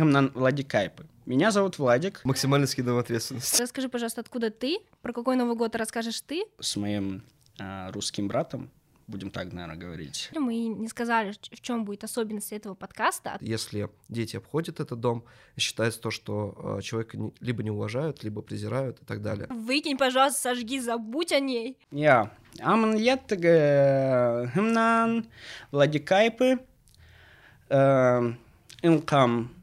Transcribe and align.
гимнан 0.00 0.32
Владикайпы. 0.34 1.06
Меня 1.26 1.50
зовут 1.50 1.78
Владик. 1.78 2.22
Максимально 2.24 2.66
скидываем 2.66 3.00
ответственность. 3.00 3.60
Расскажи, 3.60 3.88
пожалуйста, 3.88 4.22
откуда 4.22 4.50
ты, 4.50 4.78
про 5.02 5.12
какой 5.12 5.36
Новый 5.36 5.56
год 5.56 5.76
расскажешь 5.76 6.20
ты. 6.22 6.44
С 6.58 6.76
моим 6.76 7.22
э, 7.58 7.90
русским 7.92 8.26
братом, 8.26 8.70
будем 9.06 9.30
так, 9.30 9.52
наверное, 9.52 9.76
говорить. 9.76 10.30
Мы 10.34 10.66
не 10.68 10.88
сказали, 10.88 11.32
в 11.32 11.60
чем 11.60 11.84
будет 11.84 12.02
особенность 12.02 12.50
этого 12.52 12.74
подкаста. 12.74 13.36
Если 13.42 13.90
дети 14.08 14.36
обходят 14.36 14.80
этот 14.80 14.98
дом, 14.98 15.24
считается 15.58 16.00
то, 16.00 16.10
что 16.10 16.78
э, 16.78 16.82
человека 16.82 17.18
не, 17.18 17.34
либо 17.40 17.62
не 17.62 17.70
уважают, 17.70 18.24
либо 18.24 18.40
презирают 18.40 19.02
и 19.02 19.04
так 19.04 19.20
далее. 19.20 19.46
Выкинь, 19.50 19.98
пожалуйста, 19.98 20.54
сожги, 20.54 20.80
забудь 20.80 21.32
о 21.32 21.40
ней. 21.40 21.76
Я. 21.90 22.32
Аман 22.60 22.96
яттыгы 22.96 24.50
гимнан 24.54 25.26
Владикайпы. 25.70 26.58
Э, 27.68 28.32
инкам 28.82 29.59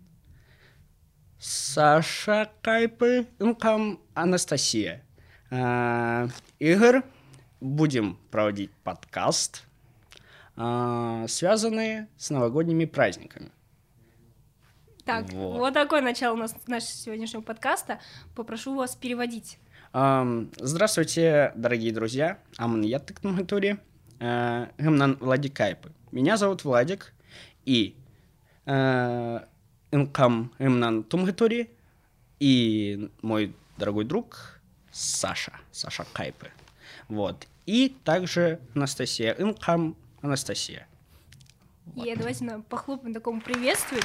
Саша 1.40 2.50
Кайпы, 2.64 3.28
инкам 3.38 4.00
Анастасия. 4.16 5.04
Э, 5.52 6.28
Игорь, 6.58 7.04
будем 7.62 8.18
проводить 8.32 8.72
подкаст, 8.84 9.64
э, 10.56 11.26
связанный 11.28 12.08
с 12.18 12.32
новогодними 12.32 12.86
праздниками. 12.86 13.52
Так, 15.06 15.32
вот, 15.32 15.60
вот 15.60 15.74
такое 15.76 16.02
начало 16.02 16.34
у 16.34 16.38
нас 16.38 16.56
нашего 16.66 16.92
сегодняшнего 16.92 17.42
подкаста. 17.42 18.00
Попрошу 18.36 18.76
вас 18.76 18.96
переводить. 18.96 19.60
Эм, 19.94 20.52
здравствуйте, 20.58 21.54
дорогие 21.56 21.94
друзья. 21.94 22.40
Аман 22.58 22.82
Яттык 22.82 23.24
Намгатури. 23.24 23.78
Э, 24.20 24.68
Гимнан 24.80 25.18
Владикайпы. 25.20 25.92
Меня 26.12 26.36
зовут 26.36 26.64
Владик. 26.64 27.14
И 27.64 27.96
Инкам 29.92 30.52
Гимнан 30.60 31.04
Тумгатури. 31.04 31.70
И 32.40 33.10
мой 33.22 33.56
дорогой 33.78 34.06
друг 34.06 34.60
Саша. 34.92 35.54
Саша 35.72 36.06
Кайпы. 36.14 36.52
Вот. 37.08 37.48
И 37.66 37.96
также 38.04 38.60
Анастасия. 38.76 39.36
Инкам 39.38 39.96
Анастасия. 40.22 40.88
Вот. 41.96 42.06
И 42.06 42.16
давайте 42.16 42.44
нам 42.44 42.64
похлопаем 42.64 43.14
такому 43.14 43.42
приветствию. 43.42 44.02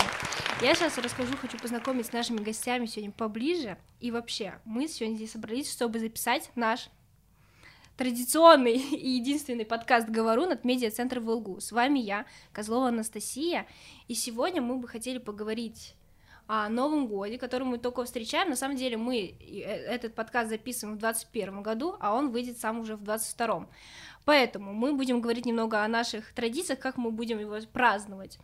Я 0.60 0.74
сейчас 0.74 0.96
расскажу, 0.98 1.36
хочу 1.36 1.58
познакомить 1.58 2.06
с 2.06 2.12
нашими 2.12 2.38
гостями 2.38 2.86
сегодня 2.86 3.10
поближе. 3.10 3.76
И 4.00 4.10
вообще, 4.10 4.54
мы 4.64 4.86
сегодня 4.86 5.16
здесь 5.16 5.32
собрались, 5.32 5.72
чтобы 5.72 5.98
записать 5.98 6.50
наш 6.54 6.88
традиционный 8.02 8.78
и 8.78 9.10
единственный 9.10 9.64
подкаст 9.64 10.08
«Говорун» 10.08 10.50
от 10.50 10.64
медиа-центра 10.64 11.20
ВЛГУ. 11.20 11.60
С 11.60 11.70
вами 11.70 12.00
я, 12.00 12.26
Козлова 12.52 12.88
Анастасия, 12.88 13.64
и 14.08 14.14
сегодня 14.16 14.60
мы 14.60 14.74
бы 14.78 14.88
хотели 14.88 15.18
поговорить 15.18 15.94
о 16.48 16.68
Новом 16.68 17.06
годе, 17.06 17.38
который 17.38 17.62
мы 17.62 17.78
только 17.78 18.04
встречаем. 18.04 18.50
На 18.50 18.56
самом 18.56 18.76
деле 18.76 18.96
мы 18.96 19.36
э, 19.38 19.60
этот 19.60 20.16
подкаст 20.16 20.50
записываем 20.50 20.96
в 20.96 20.98
2021 20.98 21.62
году, 21.62 21.94
а 22.00 22.16
он 22.16 22.32
выйдет 22.32 22.58
сам 22.58 22.80
уже 22.80 22.96
в 22.96 23.04
2022. 23.04 23.68
Поэтому 24.24 24.72
мы 24.72 24.94
будем 24.94 25.20
говорить 25.20 25.46
немного 25.46 25.84
о 25.84 25.86
наших 25.86 26.32
традициях, 26.32 26.80
как 26.80 26.96
мы 26.96 27.12
будем 27.12 27.38
его 27.38 27.56
праздновать. 27.72 28.40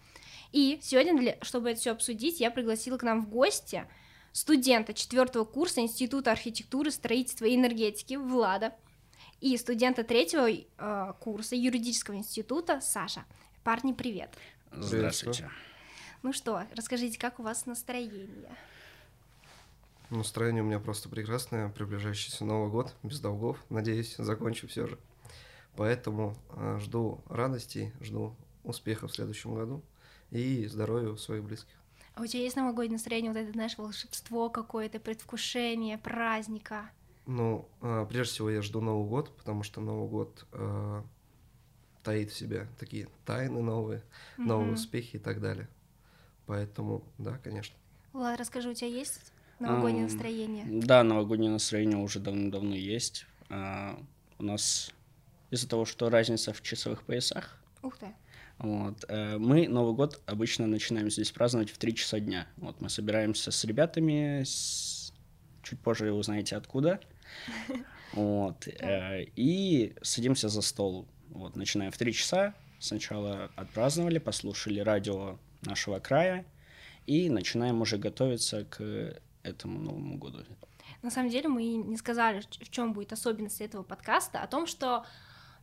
И 0.53 0.79
сегодня, 0.83 1.19
для, 1.19 1.37
чтобы 1.43 1.71
это 1.71 1.81
все 1.81 1.91
обсудить, 1.91 2.39
я 2.39 2.53
пригласила 2.53 2.97
к 2.97 3.03
нам 3.03 3.23
в 3.23 3.29
гости 3.29 3.89
студента 4.31 4.95
четвертого 4.95 5.43
курса 5.43 5.81
Института 5.81 6.31
архитектуры, 6.31 6.93
строительства 6.93 7.47
и 7.47 7.57
энергетики 7.57 8.15
Влада 8.15 8.73
и 9.41 9.57
студента 9.57 10.05
третьего 10.05 10.49
э, 10.51 11.13
курса 11.21 11.57
юридического 11.57 12.17
института 12.17 12.81
Саша. 12.81 13.25
Парни, 13.63 13.93
привет. 13.93 14.31
Здравствуйте. 14.73 15.51
Ну 16.23 16.33
что, 16.33 16.65
расскажите, 16.75 17.19
как 17.19 17.39
у 17.39 17.43
вас 17.43 17.67
настроение? 17.67 18.57
Настроение 20.11 20.63
у 20.63 20.67
меня 20.67 20.81
просто 20.81 21.09
прекрасное. 21.09 21.69
Приближающийся 21.69 22.45
Новый 22.45 22.71
год, 22.71 22.95
без 23.03 23.21
долгов. 23.21 23.63
Надеюсь, 23.69 24.17
закончу 24.17 24.67
все 24.67 24.87
же. 24.87 24.99
Поэтому 25.77 26.37
э, 26.51 26.79
жду 26.81 27.21
радостей, 27.29 27.93
жду 28.01 28.35
успехов 28.65 29.13
в 29.13 29.15
следующем 29.15 29.55
году 29.55 29.83
и 30.31 30.67
здоровья 30.67 31.11
у 31.11 31.17
своих 31.17 31.45
близких. 31.45 31.75
А 32.15 32.23
у 32.23 32.27
тебя 32.27 32.43
есть 32.43 32.57
новогоднее 32.57 32.97
настроение, 32.97 33.31
вот 33.31 33.39
это, 33.39 33.53
знаешь, 33.53 33.79
волшебство 33.79 34.51
какое-то, 34.51 34.99
предвкушение 34.99 35.99
праздника? 35.99 36.91
Ну, 37.29 37.69
э, 37.83 38.07
прежде 38.09 38.33
всего 38.33 38.49
я 38.49 38.63
жду 38.63 38.81
Новый 38.81 39.07
год, 39.07 39.37
потому 39.37 39.63
что 39.63 39.83
Новый 39.83 40.09
год 40.09 40.47
э, 40.53 41.03
таит 42.03 42.31
в 42.31 42.35
себе 42.35 42.69
такие 42.79 43.07
тайны 43.27 43.61
новые, 43.61 43.99
mm-hmm. 43.99 44.45
новые 44.47 44.73
успехи 44.73 45.17
и 45.17 45.19
так 45.19 45.39
далее. 45.43 45.69
Поэтому, 46.47 47.05
да, 47.19 47.37
конечно. 47.37 47.77
Влад, 48.15 48.41
расскажи, 48.41 48.71
у 48.71 48.73
тебя 48.73 48.89
есть 48.89 49.31
новогоднее 49.59 50.05
настроение? 50.05 50.65
Да, 50.71 51.03
новогоднее 51.03 51.51
настроение 51.51 51.99
уже 51.99 52.19
давно-давно 52.19 52.75
есть. 52.75 53.27
Uh, 53.51 54.03
у 54.39 54.45
нас 54.45 54.91
из-за 55.51 55.69
того, 55.69 55.85
что 55.85 56.09
разница 56.09 56.55
в 56.55 56.63
часовых 56.63 57.03
поясах. 57.03 57.59
Ух 57.83 57.99
ты. 57.99 58.07
Вот. 58.57 59.05
Uh, 59.05 59.37
мы 59.37 59.69
Новый 59.69 59.93
год 59.93 60.23
обычно 60.25 60.67
начинаем 60.67 61.11
здесь 61.11 61.31
праздновать 61.31 61.69
в 61.69 61.77
3 61.77 61.95
часа 61.95 62.21
дня. 62.21 62.47
Вот 62.57 62.81
мы 62.81 62.89
собираемся 62.89 63.51
с 63.51 63.65
ребятами, 63.65 64.45
с... 64.45 65.13
чуть 65.63 65.81
позже 65.81 66.11
вы 66.11 66.13
узнаете 66.13 66.57
откуда. 66.57 67.01
Вот. 68.15 68.67
Uh, 68.67 69.31
и 69.37 69.95
садимся 70.03 70.49
за 70.49 70.63
стол. 70.63 71.07
Вот, 71.29 71.57
начинаем 71.57 71.93
в 71.93 71.99
3 71.99 72.13
часа. 72.15 72.55
Сначала 72.79 73.51
отпраздновали, 73.55 74.19
послушали 74.19 74.81
радио 74.81 75.39
нашего 75.63 75.99
края 75.99 76.47
и 77.07 77.29
начинаем 77.29 77.81
уже 77.83 77.99
готовиться 77.99 78.65
к 78.65 79.21
этому 79.43 79.79
Новому 79.79 80.17
году. 80.17 80.45
На 81.03 81.11
самом 81.11 81.31
деле 81.31 81.49
мы 81.49 81.63
не 81.63 81.97
сказали, 81.97 82.41
в 82.41 82.71
чем 82.71 82.93
будет 82.93 83.13
особенность 83.13 83.61
этого 83.61 83.83
подкаста, 83.83 84.43
о 84.43 84.47
том, 84.47 84.67
что 84.67 85.05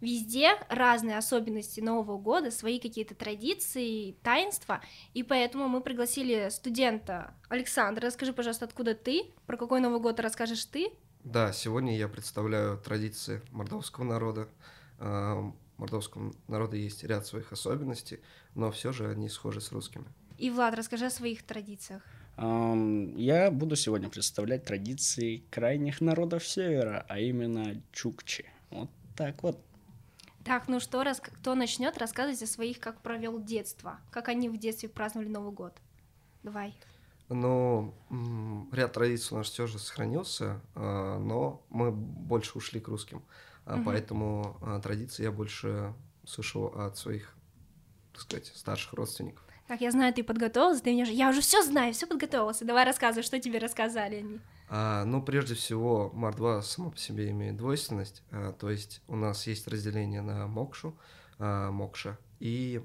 везде 0.01 0.51
разные 0.69 1.17
особенности 1.17 1.79
Нового 1.79 2.17
года, 2.17 2.51
свои 2.51 2.79
какие-то 2.79 3.15
традиции, 3.15 4.13
таинства, 4.23 4.81
и 5.13 5.23
поэтому 5.23 5.67
мы 5.67 5.81
пригласили 5.81 6.49
студента 6.49 7.33
Александра. 7.49 8.05
Расскажи, 8.05 8.33
пожалуйста, 8.33 8.65
откуда 8.65 8.93
ты, 8.93 9.33
про 9.45 9.57
какой 9.57 9.79
Новый 9.79 9.99
год 9.99 10.19
расскажешь 10.19 10.65
ты? 10.65 10.91
Да, 11.25 11.51
сегодня 11.53 11.97
я 11.97 12.07
представляю 12.07 12.77
традиции 12.77 13.41
мордовского 13.49 14.03
народа. 14.03 14.47
Мордовского 15.77 16.35
народа 16.47 16.77
есть 16.77 17.03
ряд 17.03 17.25
своих 17.25 17.51
особенностей, 17.51 18.19
но 18.53 18.69
все 18.69 18.91
же 18.91 19.09
они 19.09 19.27
схожи 19.27 19.59
с 19.59 19.71
русскими. 19.71 20.05
И, 20.37 20.51
Влад, 20.51 20.75
расскажи 20.75 21.07
о 21.07 21.09
своих 21.09 21.41
традициях. 21.41 22.03
Я 22.37 23.49
буду 23.49 23.75
сегодня 23.75 24.07
представлять 24.07 24.65
традиции 24.65 25.43
крайних 25.49 25.99
народов 25.99 26.47
Севера, 26.47 27.03
а 27.09 27.17
именно 27.17 27.81
чукчи. 27.91 28.45
Вот 28.69 28.91
так 29.15 29.41
вот. 29.41 29.59
Так, 30.43 30.67
ну 30.67 30.79
что, 30.79 31.03
раз, 31.03 31.19
кто 31.19 31.55
начнет 31.55 31.97
рассказывать 31.97 32.43
о 32.43 32.47
своих, 32.47 32.79
как 32.79 33.01
провел 33.01 33.41
детство, 33.41 33.99
как 34.11 34.29
они 34.29 34.47
в 34.47 34.57
детстве 34.59 34.89
праздновали 34.89 35.29
Новый 35.29 35.53
год. 35.53 35.73
Давай. 36.43 36.75
Ну, 37.29 37.95
ряд 38.71 38.93
традиций 38.93 39.35
у 39.35 39.37
нас 39.39 39.49
все 39.49 39.65
же 39.65 39.79
сохранился, 39.79 40.61
а, 40.75 41.17
но 41.17 41.65
мы 41.69 41.91
больше 41.91 42.57
ушли 42.57 42.79
к 42.79 42.87
русским. 42.87 43.23
Угу. 43.65 43.83
Поэтому 43.85 44.57
а, 44.61 44.79
традиции 44.79 45.23
я 45.23 45.31
больше 45.31 45.93
слышал 46.25 46.67
от 46.67 46.97
своих, 46.97 47.35
так 48.13 48.21
сказать, 48.21 48.47
старших 48.55 48.93
родственников. 48.93 49.43
Так, 49.67 49.81
я 49.81 49.89
знаю, 49.89 50.13
ты 50.13 50.23
подготовился, 50.23 50.83
ты 50.83 50.93
мне 50.93 51.05
же, 51.05 51.11
я 51.11 51.29
уже 51.29 51.41
все 51.41 51.63
знаю, 51.63 51.93
все 51.93 52.05
подготовился. 52.05 52.65
Давай 52.65 52.85
рассказывай, 52.85 53.23
что 53.23 53.39
тебе 53.39 53.57
рассказали 53.57 54.17
они. 54.17 54.39
А, 54.69 55.05
ну, 55.05 55.21
прежде 55.21 55.55
всего, 55.55 56.11
Мар-2 56.13 56.61
само 56.61 56.91
по 56.91 56.97
себе 56.97 57.31
имеет 57.31 57.57
двойственность, 57.57 58.23
а, 58.31 58.53
то 58.53 58.69
есть 58.69 59.01
у 59.07 59.15
нас 59.15 59.47
есть 59.47 59.67
разделение 59.67 60.21
на 60.21 60.45
Мокшу, 60.47 60.95
а, 61.39 61.71
Мокша 61.71 62.19
и 62.39 62.83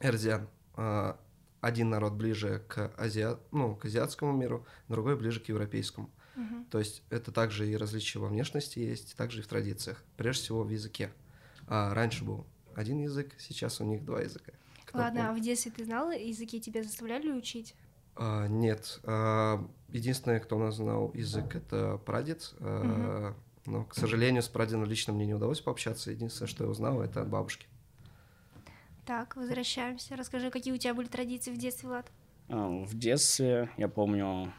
Эрзиан. 0.00 0.48
А, 0.74 1.18
один 1.60 1.90
народ 1.90 2.14
ближе 2.14 2.62
к, 2.68 2.92
азиат, 2.96 3.40
ну, 3.52 3.76
к 3.76 3.84
азиатскому 3.84 4.32
миру, 4.32 4.66
другой 4.88 5.16
ближе 5.16 5.40
к 5.40 5.48
европейскому. 5.48 6.10
Угу. 6.36 6.64
То 6.70 6.78
есть 6.78 7.02
это 7.10 7.32
также 7.32 7.70
и 7.70 7.76
различия 7.76 8.18
во 8.18 8.28
внешности 8.28 8.78
есть, 8.78 9.16
также 9.16 9.40
и 9.40 9.42
в 9.42 9.46
традициях. 9.46 10.02
Прежде 10.16 10.44
всего 10.44 10.62
в 10.62 10.70
языке. 10.70 11.10
А 11.66 11.92
раньше 11.94 12.24
был 12.24 12.46
один 12.74 13.00
язык, 13.02 13.34
сейчас 13.38 13.80
у 13.80 13.84
них 13.84 14.04
два 14.04 14.20
языка. 14.20 14.52
Ладно, 14.92 15.30
а 15.30 15.32
в 15.32 15.40
детстве 15.40 15.70
ты 15.70 15.84
знал 15.84 16.10
языки, 16.10 16.60
тебя 16.60 16.82
заставляли 16.82 17.30
учить? 17.30 17.74
А, 18.16 18.46
нет. 18.48 19.00
А, 19.04 19.64
единственное, 19.88 20.40
кто 20.40 20.56
у 20.56 20.60
нас 20.60 20.76
знал 20.76 21.12
язык, 21.14 21.54
это 21.54 22.00
прадед. 22.04 22.54
А, 22.58 23.30
угу. 23.30 23.36
Но, 23.66 23.84
к 23.84 23.94
сожалению, 23.94 24.42
с 24.42 24.48
прадедом 24.48 24.84
лично 24.84 25.12
мне 25.12 25.26
не 25.26 25.34
удалось 25.34 25.60
пообщаться. 25.60 26.10
Единственное, 26.10 26.48
что 26.48 26.64
я 26.64 26.70
узнал, 26.70 27.02
это 27.02 27.22
от 27.22 27.28
бабушки. 27.28 27.66
Так, 29.06 29.36
возвращаемся. 29.36 30.16
Расскажи, 30.16 30.50
какие 30.50 30.72
у 30.72 30.76
тебя 30.76 30.94
были 30.94 31.06
традиции 31.08 31.50
в 31.50 31.56
детстве, 31.56 31.88
Влад? 31.88 32.06
А, 32.48 32.68
в 32.68 32.94
детстве, 32.96 33.70
я 33.76 33.88
помню, 33.88 34.52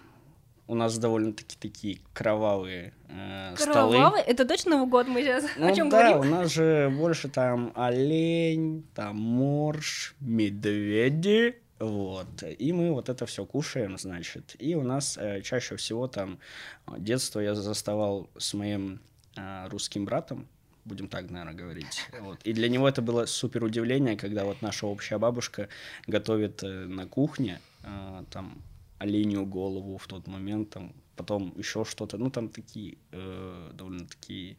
у 0.67 0.75
нас 0.75 0.97
довольно-таки 0.97 1.57
такие 1.59 1.99
кровавые 2.13 2.93
э, 3.09 3.55
Кровавые? 3.57 3.99
столы. 3.99 4.19
Это 4.19 4.45
точно 4.45 4.71
Новый 4.71 4.87
год 4.89 5.07
мы 5.07 5.21
сейчас 5.21 5.43
ну, 5.57 5.67
о 5.67 5.75
чем 5.75 5.89
да, 5.89 6.13
говорим? 6.13 6.31
у 6.31 6.35
нас 6.35 6.51
же 6.51 6.89
больше 6.97 7.27
там 7.27 7.73
олень, 7.75 8.85
там 8.95 9.17
морж, 9.17 10.15
медведи, 10.21 11.61
Вот. 11.79 12.43
И 12.57 12.71
мы 12.71 12.93
вот 12.93 13.09
это 13.09 13.25
все 13.25 13.45
кушаем, 13.45 13.97
значит. 13.97 14.55
И 14.59 14.75
у 14.75 14.83
нас 14.83 15.17
э, 15.17 15.41
чаще 15.41 15.75
всего 15.75 16.07
там 16.07 16.39
э, 16.87 16.93
детство 16.99 17.39
я 17.41 17.53
заставал 17.55 18.29
с 18.37 18.53
моим 18.53 19.01
э, 19.35 19.67
русским 19.67 20.05
братом, 20.05 20.47
будем 20.85 21.07
так, 21.07 21.29
наверное, 21.29 21.53
говорить. 21.53 22.07
Вот. 22.19 22.39
И 22.43 22.53
для 22.53 22.69
него 22.69 22.87
это 22.87 23.01
было 23.01 23.25
супер 23.25 23.63
удивление, 23.63 24.15
когда 24.15 24.45
вот 24.45 24.61
наша 24.61 24.87
общая 24.87 25.17
бабушка 25.17 25.67
готовит 26.07 26.63
э, 26.63 26.67
на 26.67 27.05
кухне 27.07 27.59
э, 27.83 28.23
там 28.29 28.61
оленью 28.99 29.45
голову 29.45 29.97
в 29.97 30.07
тот 30.07 30.27
момент, 30.27 30.69
там, 30.69 30.93
потом 31.15 31.53
еще 31.57 31.83
что-то, 31.85 32.17
ну 32.17 32.29
там 32.29 32.49
такие 32.49 32.97
э, 33.11 33.71
довольно 33.73 34.05
такие 34.07 34.57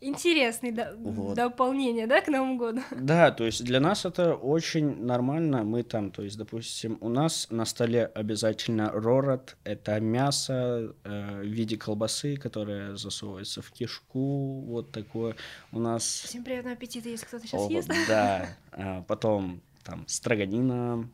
Интересное 0.00 0.70
до- 0.72 0.94
Вот. 0.96 1.34
дополнение, 1.36 2.06
да, 2.06 2.20
к 2.20 2.28
Новому 2.28 2.56
году? 2.56 2.80
Да, 3.00 3.32
то 3.32 3.44
есть 3.44 3.64
для 3.64 3.80
нас 3.80 4.04
это 4.04 4.34
очень 4.34 5.02
нормально. 5.04 5.64
Мы 5.64 5.82
там, 5.82 6.10
то 6.12 6.22
есть, 6.22 6.38
допустим, 6.38 6.98
у 7.00 7.08
нас 7.08 7.48
на 7.50 7.64
столе 7.64 8.06
обязательно 8.06 8.90
ророт. 8.92 9.56
Это 9.64 9.98
мясо 9.98 10.94
э, 11.02 11.40
в 11.42 11.46
виде 11.46 11.76
колбасы, 11.76 12.36
которая 12.36 12.94
засовывается 12.96 13.60
в 13.60 13.72
кишку. 13.72 14.60
Вот 14.60 14.92
такое. 14.92 15.34
У 15.72 15.80
нас... 15.80 16.04
Всем 16.04 16.44
приятного 16.44 16.76
аппетита, 16.76 17.08
если 17.08 17.26
кто-то 17.26 17.46
сейчас 17.46 17.60
О, 17.60 17.70
ест. 17.70 17.90
Да. 18.08 18.48
А 18.72 19.02
Потом 19.02 19.60
там 19.82 20.04
строганина, 20.06 21.08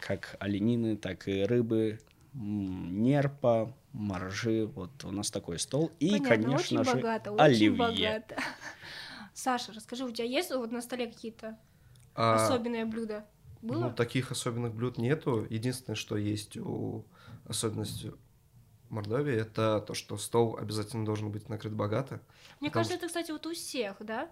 как 0.00 0.36
оленины, 0.38 0.96
так 0.96 1.28
и 1.28 1.42
рыбы, 1.42 1.98
нерпа, 2.34 3.74
моржи. 3.92 4.66
Вот 4.66 5.04
у 5.04 5.10
нас 5.10 5.30
такой 5.30 5.58
стол. 5.58 5.90
И, 6.00 6.10
Понятно, 6.10 6.28
конечно 6.28 6.56
очень 6.56 6.84
же, 6.84 6.94
богато, 6.94 7.32
очень 7.32 7.42
оливье. 7.44 7.70
богато. 7.70 8.36
Саша, 9.34 9.72
расскажи, 9.72 10.04
у 10.04 10.10
тебя 10.10 10.26
есть 10.26 10.50
вот 10.50 10.70
на 10.72 10.82
столе 10.82 11.06
какие-то 11.06 11.58
А, 12.14 12.34
особенные 12.36 12.84
блюда? 12.84 13.26
Было? 13.60 13.84
Ну, 13.88 13.92
таких 13.92 14.30
особенных 14.32 14.74
блюд 14.74 14.98
нету. 14.98 15.46
Единственное, 15.48 15.96
что 15.96 16.16
есть 16.16 16.56
у 16.56 17.04
особенности 17.46 18.12
Мордовии, 18.88 19.34
это 19.34 19.80
то, 19.80 19.94
что 19.94 20.18
стол 20.18 20.58
обязательно 20.58 21.04
должен 21.04 21.30
быть 21.30 21.48
накрыт 21.48 21.72
богато. 21.72 22.20
Мне 22.60 22.70
кажется, 22.70 22.96
это, 22.96 23.06
кстати, 23.06 23.30
вот 23.30 23.46
у 23.46 23.54
всех, 23.54 23.96
да? 24.00 24.28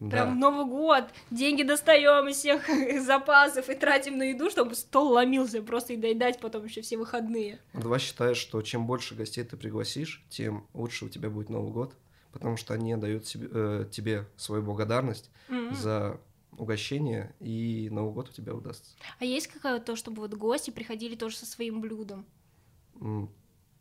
Да. 0.00 0.10
Прям 0.10 0.38
Новый 0.38 0.66
год, 0.66 1.04
деньги 1.30 1.62
достаем 1.62 2.28
из 2.28 2.36
всех 2.36 2.68
запасов 3.04 3.68
и 3.70 3.74
тратим 3.74 4.18
на 4.18 4.24
еду, 4.24 4.50
чтобы 4.50 4.74
стол 4.74 5.12
ломился 5.12 5.62
просто 5.62 5.94
и 5.94 5.96
доедать 5.96 6.40
потом 6.40 6.64
еще 6.64 6.82
все 6.82 6.96
выходные. 6.96 7.60
Мордва 7.72 7.98
считает, 7.98 8.36
что 8.36 8.60
чем 8.62 8.86
больше 8.86 9.14
гостей 9.14 9.44
ты 9.44 9.56
пригласишь, 9.56 10.24
тем 10.28 10.66
лучше 10.74 11.06
у 11.06 11.08
тебя 11.08 11.30
будет 11.30 11.48
Новый 11.48 11.72
год, 11.72 11.94
потому 12.32 12.56
что 12.56 12.74
они 12.74 12.96
дают 12.96 13.26
себе, 13.26 13.48
э, 13.50 13.86
тебе 13.90 14.26
свою 14.36 14.62
благодарность 14.62 15.30
М. 15.48 15.74
за 15.74 16.20
угощение, 16.56 17.34
и 17.40 17.88
Новый 17.90 18.12
год 18.12 18.28
у 18.28 18.32
тебя 18.32 18.54
удастся. 18.54 18.94
А 19.18 19.24
есть 19.24 19.48
какое-то 19.48 19.84
то, 19.84 19.96
чтобы 19.96 20.22
вот 20.22 20.34
гости 20.34 20.70
приходили 20.70 21.16
тоже 21.16 21.36
со 21.36 21.46
своим 21.46 21.80
блюдом? 21.80 22.26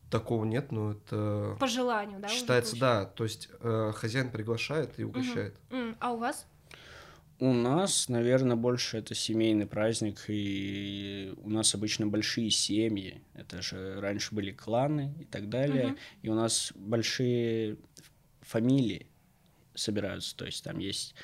Такого 0.09 0.45
нет, 0.45 0.71
но 0.71 0.91
это 0.91 1.57
По 1.59 1.67
желанию, 1.67 2.19
да? 2.19 2.27
считается, 2.27 2.77
да. 2.79 3.05
То 3.05 3.23
есть 3.23 3.49
э, 3.61 3.91
хозяин 3.95 4.29
приглашает 4.31 4.99
и 4.99 5.03
угощает. 5.03 5.55
М, 5.71 5.95
А 5.99 6.11
у 6.13 6.17
вас? 6.17 6.45
У 7.39 7.51
нас, 7.51 8.07
наверное, 8.09 8.55
больше 8.55 8.97
это 8.99 9.15
семейный 9.15 9.65
праздник, 9.65 10.19
и 10.27 11.33
у 11.37 11.49
нас 11.49 11.73
обычно 11.73 12.05
большие 12.07 12.51
семьи. 12.51 13.21
Это 13.33 13.61
же 13.61 13.99
раньше 13.99 14.33
были 14.35 14.51
кланы 14.51 15.13
и 15.19 15.25
так 15.25 15.49
далее. 15.49 15.87
Мгм. 15.87 15.97
И 16.21 16.29
у 16.29 16.35
нас 16.35 16.71
большие 16.75 17.77
фамилии 18.41 19.07
собираются. 19.73 20.37
То 20.37 20.45
есть 20.45 20.63
там 20.63 20.77
есть 20.77 21.15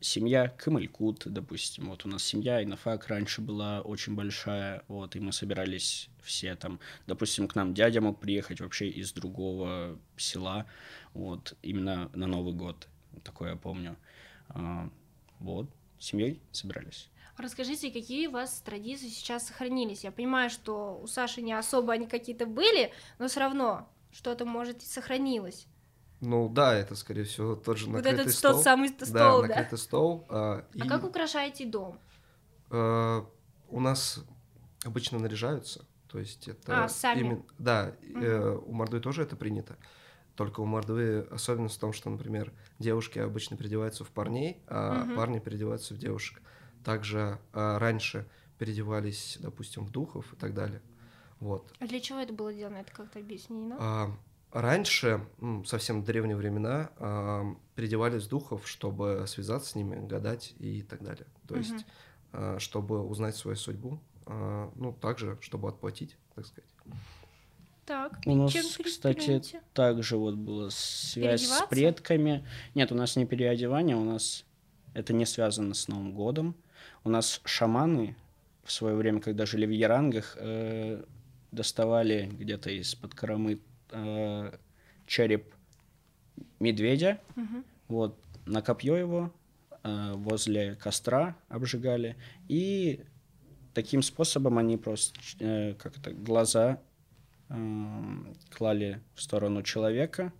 семья 0.00 0.48
Камылькут, 0.48 1.24
допустим. 1.26 1.90
Вот 1.90 2.04
у 2.04 2.08
нас 2.08 2.22
семья 2.22 2.62
Инофак 2.62 3.08
раньше 3.08 3.40
была 3.40 3.80
очень 3.80 4.14
большая, 4.14 4.84
вот, 4.88 5.16
и 5.16 5.20
мы 5.20 5.32
собирались 5.32 6.08
все 6.22 6.54
там. 6.54 6.78
Допустим, 7.06 7.48
к 7.48 7.54
нам 7.54 7.74
дядя 7.74 8.00
мог 8.00 8.20
приехать 8.20 8.60
вообще 8.60 8.88
из 8.88 9.12
другого 9.12 9.98
села, 10.16 10.66
вот, 11.14 11.56
именно 11.62 12.10
на 12.14 12.26
Новый 12.26 12.54
год. 12.54 12.88
Такое 13.24 13.50
я 13.50 13.56
помню. 13.56 13.96
А, 14.50 14.88
вот, 15.40 15.68
семьей 15.98 16.40
собирались. 16.52 17.08
Расскажите, 17.36 17.90
какие 17.90 18.26
у 18.26 18.32
вас 18.32 18.60
традиции 18.60 19.08
сейчас 19.08 19.46
сохранились? 19.46 20.04
Я 20.04 20.12
понимаю, 20.12 20.50
что 20.50 21.00
у 21.02 21.06
Саши 21.06 21.40
не 21.40 21.54
особо 21.54 21.94
они 21.94 22.06
какие-то 22.06 22.46
были, 22.46 22.92
но 23.18 23.28
все 23.28 23.40
равно 23.40 23.88
что-то, 24.12 24.44
может, 24.44 24.82
сохранилось. 24.82 25.66
Ну 26.20 26.48
да, 26.48 26.74
это, 26.74 26.94
скорее 26.94 27.24
всего, 27.24 27.54
тот 27.56 27.78
же 27.78 27.86
Вот 27.86 27.96
накрытый 27.96 28.20
этот 28.24 28.34
стол. 28.34 28.52
тот 28.54 28.62
самый 28.64 28.90
да, 28.98 29.06
стол, 29.06 29.42
да? 29.42 29.48
накрытый 29.48 29.78
стол. 29.78 30.26
а, 30.28 30.66
А 30.72 30.76
и, 30.76 30.86
как 30.86 31.04
украшаете 31.04 31.64
дом? 31.66 31.98
э, 32.70 33.22
у 33.68 33.80
нас 33.80 34.22
обычно 34.84 35.18
наряжаются, 35.18 35.86
то 36.08 36.18
есть 36.18 36.48
это... 36.48 36.84
А, 36.84 36.88
сами? 36.88 37.20
именно- 37.20 37.42
да, 37.58 37.94
э, 38.02 38.58
у 38.66 38.72
Мордвы 38.72 39.00
тоже 39.00 39.22
это 39.22 39.36
принято. 39.36 39.76
Только 40.36 40.60
у 40.60 40.64
Мордвы 40.66 41.26
особенность 41.30 41.76
в 41.76 41.80
том, 41.80 41.92
что, 41.92 42.08
например, 42.10 42.52
девушки 42.78 43.18
обычно 43.18 43.56
переодеваются 43.56 44.04
в 44.04 44.10
парней, 44.10 44.62
а 44.66 45.04
Мгм. 45.04 45.16
парни 45.16 45.38
переодеваются 45.38 45.94
в 45.94 45.98
девушек. 45.98 46.40
Также 46.84 47.38
а, 47.52 47.78
раньше 47.78 48.26
переодевались, 48.58 49.38
допустим, 49.40 49.84
в 49.86 49.90
духов 49.90 50.32
и 50.32 50.36
так 50.36 50.54
далее. 50.54 50.80
Вот. 51.40 51.72
А 51.78 51.86
для 51.86 52.00
чего 52.00 52.18
это 52.20 52.32
было 52.32 52.52
сделано? 52.52 52.76
Это 52.76 52.92
как-то 52.92 53.18
объяснено? 53.18 53.76
А, 53.80 54.10
раньше, 54.52 55.26
совсем 55.66 56.02
в 56.02 56.04
древние 56.04 56.36
времена, 56.36 56.90
а, 56.96 57.44
переодевались 57.74 58.26
духов, 58.26 58.68
чтобы 58.68 59.24
связаться 59.26 59.70
с 59.70 59.74
ними, 59.74 60.06
гадать 60.06 60.54
и 60.58 60.82
так 60.82 61.02
далее. 61.02 61.26
То 61.46 61.54
Мгм. 61.54 61.62
есть, 61.62 61.86
а, 62.32 62.58
чтобы 62.58 63.00
узнать 63.06 63.36
свою 63.36 63.56
судьбу, 63.56 64.00
а, 64.26 64.70
ну, 64.76 64.92
также, 64.92 65.38
чтобы 65.40 65.68
отплатить, 65.68 66.16
так 66.34 66.46
сказать. 66.46 66.70
Так, 67.86 68.20
У 68.24 68.36
нас, 68.36 68.52
чем 68.52 68.64
кстати, 68.84 69.42
также 69.72 70.16
вот 70.16 70.36
была 70.36 70.70
связь 70.70 71.48
с 71.48 71.62
предками. 71.68 72.46
Нет, 72.76 72.92
у 72.92 72.94
нас 72.94 73.16
не 73.16 73.26
переодевание, 73.26 73.96
у 73.96 74.04
нас 74.04 74.44
это 74.94 75.12
не 75.12 75.26
связано 75.26 75.74
с 75.74 75.88
Новым 75.88 76.12
годом. 76.12 76.54
У 77.02 77.10
нас 77.10 77.40
шаманы 77.44 78.16
в 78.62 78.70
свое 78.70 78.94
время, 78.94 79.20
когда 79.20 79.44
жили 79.44 79.66
в 79.66 79.70
Ярангах, 79.70 80.36
э, 80.38 81.02
доставали 81.50 82.30
где-то 82.32 82.70
из-под 82.70 83.14
коромы 83.14 83.58
э, 83.92 84.56
череп 85.06 85.54
медведя, 86.58 87.20
Мгм. 87.36 87.64
вот, 87.88 88.18
на 88.46 88.62
копье 88.62 88.96
его 88.96 89.32
э, 89.82 90.12
возле 90.14 90.74
костра 90.76 91.36
обжигали, 91.48 92.16
и 92.48 93.04
таким 93.74 94.02
способом 94.02 94.58
они 94.58 94.76
просто 94.76 95.18
э, 95.40 95.74
как 95.74 95.96
это 95.98 96.12
глаза 96.12 96.80
эм, 97.48 98.34
клали 98.50 99.00
в 99.14 99.22
сторону 99.22 99.62
человека, 99.62 100.32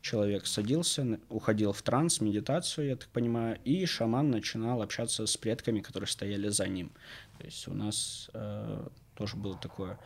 человек 0.00 0.46
садился, 0.46 1.20
уходил 1.28 1.72
в 1.72 1.80
транс, 1.82 2.20
медитацию, 2.20 2.88
я 2.88 2.96
так 2.96 3.08
понимаю, 3.08 3.58
и 3.64 3.86
шаман 3.86 4.30
начинал 4.30 4.82
общаться 4.82 5.26
с 5.26 5.36
предками, 5.36 5.80
которые 5.80 6.08
стояли 6.08 6.48
за 6.48 6.66
ним. 6.66 6.92
То 7.38 7.44
есть 7.44 7.68
у 7.68 7.74
нас 7.74 8.30
э, 8.34 8.88
тоже 9.14 9.36
было 9.36 9.56
такое. 9.56 9.98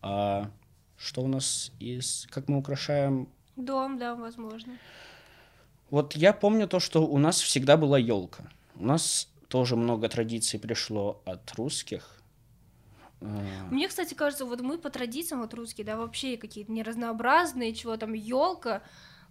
А 0.00 0.50
что 1.02 1.22
у 1.22 1.28
нас 1.28 1.72
из... 1.80 2.26
Как 2.30 2.48
мы 2.48 2.58
украшаем 2.58 3.28
Дом, 3.56 3.98
да, 3.98 4.14
возможно. 4.14 4.78
вот 5.90 6.14
я 6.16 6.32
помню 6.32 6.66
то, 6.68 6.80
что 6.80 7.06
у 7.06 7.18
нас 7.18 7.40
всегда 7.40 7.76
была 7.76 7.98
елка. 7.98 8.44
У 8.76 8.84
нас 8.86 9.28
тоже 9.48 9.76
много 9.76 10.08
традиций 10.08 10.58
пришло 10.58 11.20
от 11.26 11.52
русских. 11.56 12.22
Э, 13.20 13.26
Мне, 13.70 13.88
кстати, 13.88 14.14
кажется, 14.14 14.46
вот 14.46 14.60
мы 14.62 14.78
по 14.78 14.88
традициям, 14.90 15.42
вот 15.42 15.52
русские, 15.54 15.84
да, 15.84 15.96
вообще 15.96 16.36
какие-то 16.38 16.72
неразнообразные, 16.72 17.74
чего 17.74 17.96
там, 17.98 18.14
елка, 18.14 18.82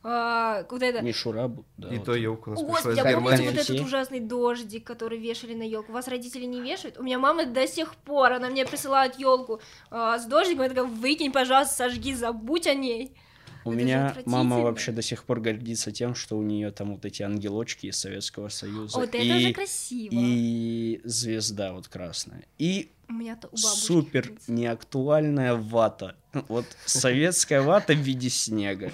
вот 0.04 0.82
это. 0.82 1.02
Мишура, 1.02 1.48
бу- 1.48 1.64
да, 1.78 1.90
и 1.90 1.98
вот. 1.98 2.06
то 2.06 2.16
елка 2.16 2.52
у 2.52 2.54
нас 2.54 2.64
О, 2.64 2.66
Господи, 2.66 3.00
а 3.00 3.20
помните 3.20 3.44
вот 3.44 3.54
этот 3.56 3.80
ужасный 3.80 4.20
дождик, 4.20 4.86
который 4.86 5.20
вешали 5.20 5.54
на 5.54 5.64
елку? 5.64 5.92
Вас 5.92 6.08
родители 6.08 6.46
не 6.46 6.60
вешают? 6.62 6.98
У 6.98 7.04
меня 7.04 7.20
мама 7.20 7.46
до 7.46 7.68
сих 7.68 7.96
пор, 7.96 8.34
она 8.34 8.50
мне 8.50 8.66
присылает 8.66 9.20
елку 9.20 9.62
с 9.92 10.26
дождиком, 10.26 10.64
я 10.64 10.70
такая, 10.70 10.86
выкинь, 10.86 11.32
пожалуйста, 11.32 11.90
сожги, 11.90 12.14
забудь 12.16 12.68
о 12.68 12.74
ней. 12.74 13.16
У 13.64 13.72
это 13.72 13.80
меня 13.80 14.16
мама 14.26 14.60
вообще 14.60 14.92
до 14.92 15.02
сих 15.02 15.24
пор 15.24 15.40
гордится 15.40 15.92
тем, 15.92 16.16
что 16.16 16.38
у 16.38 16.42
нее 16.42 16.72
там 16.72 16.94
вот 16.94 17.06
эти 17.06 17.22
ангелочки 17.22 17.88
из 17.88 17.98
Советского 18.00 18.50
Союза. 18.50 18.98
Вот 18.98 19.10
это 19.10 19.18
и, 19.18 19.48
же 19.48 19.54
красиво. 19.54 20.12
и 20.12 21.02
звезда 21.04 21.74
вот 21.74 21.88
красная. 21.88 22.44
И 22.58 22.92
У 23.08 23.14
меня-то 23.14 23.50
у 23.52 23.58
супер 23.58 24.34
неактуальная 24.48 25.54
вата. 25.54 26.16
Вот 26.48 26.66
советская 26.86 27.62
вата 27.62 27.94
в 27.94 27.98
виде 27.98 28.30
снега. 28.30 28.92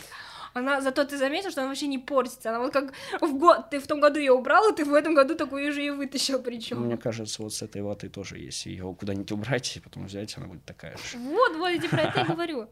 Она, 0.58 0.82
зато 0.82 1.04
ты 1.06 1.18
заметил, 1.18 1.52
что 1.52 1.62
она 1.62 1.70
вообще 1.70 1.88
не 1.88 1.98
портится. 2.00 2.50
Она 2.50 2.60
вот 2.60 2.74
как 2.74 2.94
в 3.22 3.38
год, 3.38 3.70
ты 3.70 3.80
в 3.80 3.88
том 3.88 4.00
году 4.00 4.20
ее 4.20 4.32
убрал, 4.32 4.72
и 4.72 4.76
ты 4.76 4.86
в 4.86 4.94
этом 4.94 5.16
году 5.16 5.36
такую 5.36 5.72
же 5.72 5.84
и 5.86 5.90
вытащил 5.90 6.42
причем. 6.42 6.82
Мне 6.82 6.98
кажется, 6.98 7.44
вот 7.44 7.54
с 7.54 7.62
этой 7.62 7.82
ватой 7.82 8.10
тоже, 8.10 8.38
если 8.38 8.70
ее 8.70 8.96
куда-нибудь 9.00 9.32
убрать 9.32 9.78
и 9.78 9.80
потом 9.80 10.06
взять, 10.06 10.38
она 10.38 10.48
будет 10.48 10.66
такая 10.66 10.98
же. 10.98 11.18
Вот, 11.18 11.56
вот, 11.58 11.70
я 11.70 11.90
про 11.90 12.02
это 12.04 12.22
и 12.22 12.24
говорю. 12.26 12.68